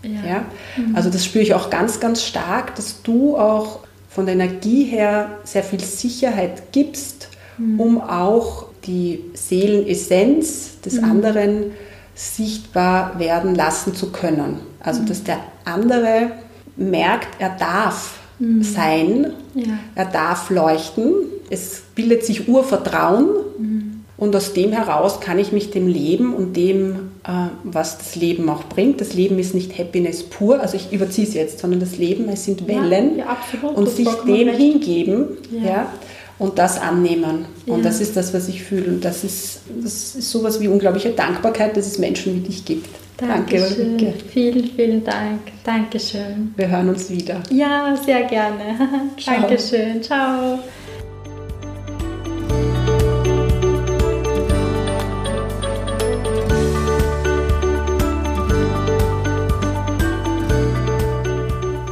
Ja. 0.04 0.30
ja? 0.30 0.46
Mhm. 0.76 0.96
Also 0.96 1.10
das 1.10 1.24
spüre 1.26 1.44
ich 1.44 1.54
auch 1.54 1.70
ganz, 1.70 2.00
ganz 2.00 2.24
stark, 2.24 2.76
dass 2.76 3.02
du 3.04 3.38
auch 3.38 3.80
von 4.10 4.26
der 4.26 4.36
Energie 4.36 4.84
her 4.84 5.39
sehr 5.44 5.63
viel 5.63 5.82
Sicherheit 5.82 6.74
gibst, 6.74 7.30
mhm. 7.58 7.80
um 7.80 8.02
auch 8.02 8.68
die 8.86 9.24
Seelenessenz 9.34 10.82
des 10.82 10.96
mhm. 10.96 11.04
anderen 11.06 11.63
zu 11.63 11.72
sichtbar 12.15 13.19
werden 13.19 13.54
lassen 13.54 13.93
zu 13.93 14.12
können. 14.12 14.62
Also 14.80 15.04
dass 15.04 15.23
der 15.23 15.39
andere 15.65 16.32
merkt, 16.78 17.28
er 17.39 17.49
darf 17.49 18.19
mhm. 18.39 18.63
sein, 18.63 19.34
ja. 19.54 19.78
er 19.95 20.06
darf 20.06 20.49
leuchten, 20.49 21.13
es 21.49 21.84
bildet 21.93 22.25
sich 22.25 22.47
Urvertrauen 22.47 23.28
mhm. 23.58 24.04
und 24.17 24.36
aus 24.36 24.54
dem 24.54 24.71
heraus 24.71 25.19
kann 25.19 25.38
ich 25.39 25.51
mich 25.51 25.71
dem 25.71 25.88
Leben 25.88 26.34
und 26.34 26.56
dem, 26.56 27.12
äh, 27.25 27.49
was 27.63 27.97
das 27.97 28.15
Leben 28.15 28.49
auch 28.49 28.63
bringt, 28.63 29.01
das 29.01 29.13
Leben 29.13 29.38
ist 29.38 29.54
nicht 29.54 29.78
Happiness 29.78 30.23
pur, 30.23 30.62
also 30.62 30.78
ich 30.78 30.93
überziehe 30.93 31.28
es 31.28 31.34
jetzt, 31.34 31.60
sondern 31.60 31.82
das 31.82 31.97
Leben, 31.97 32.30
es 32.30 32.45
sind 32.45 32.67
Wellen 32.67 33.17
ja, 33.17 33.38
und 33.73 33.89
sich 33.89 34.10
dem 34.25 34.49
hingeben. 34.49 35.38
Ja 35.51 35.91
und 36.38 36.58
das 36.60 36.80
annehmen. 36.80 37.45
Ja. 37.65 37.74
Und 37.74 37.86
das 37.86 38.02
ist 38.02 38.15
das, 38.17 38.34
was 38.34 38.48
ich 38.48 38.63
fühle. 38.63 38.88
Und 38.88 39.06
das 39.06 39.24
ist, 39.24 39.62
das 39.82 40.15
ist 40.15 40.32
sowas 40.32 40.60
wie 40.60 40.67
unglaubliche 40.67 41.12
Dankbarkeit, 41.12 41.76
dass 41.78 41.88
es 41.88 41.98
Menschen 41.98 42.36
wie 42.36 42.48
dich 42.48 42.65
gibt. 42.65 42.88
Dankeschön. 43.17 43.98
Danke, 43.98 44.13
Vielen, 44.28 44.65
vielen 44.65 45.04
Dank. 45.04 45.39
Dankeschön. 45.63 46.54
Wir 46.58 46.67
hören 46.67 46.89
uns 46.89 47.10
wieder. 47.10 47.41
Ja, 47.50 47.95
sehr 47.95 48.24
gerne. 48.24 48.78
Ciao. 49.17 49.39
Dankeschön. 49.39 50.04
Ciao. 50.04 50.60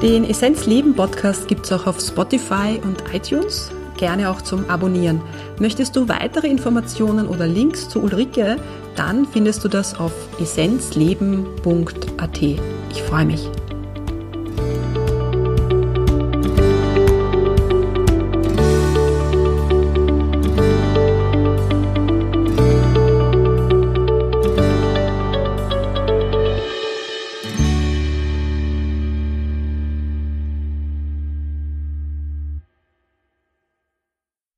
Den 0.02 0.26
Essenz 0.26 0.66
Leben 0.66 0.94
Podcast 0.94 1.48
gibt 1.48 1.66
es 1.66 1.72
auch 1.72 1.88
auf 1.88 2.02
Spotify 2.02 2.78
und 2.84 3.02
iTunes. 3.14 3.72
Gerne 4.04 4.30
auch 4.30 4.42
zum 4.42 4.70
Abonnieren. 4.70 5.22
Möchtest 5.60 5.96
du 5.96 6.10
weitere 6.10 6.48
Informationen 6.48 7.26
oder 7.26 7.48
Links 7.48 7.88
zu 7.88 8.04
Ulrike? 8.04 8.58
Dann 8.98 9.26
findest 9.26 9.64
du 9.64 9.70
das 9.70 9.98
auf 9.98 10.12
essenzleben.at. 10.42 12.42
Ich 12.42 13.02
freue 13.02 13.24
mich. 13.24 13.50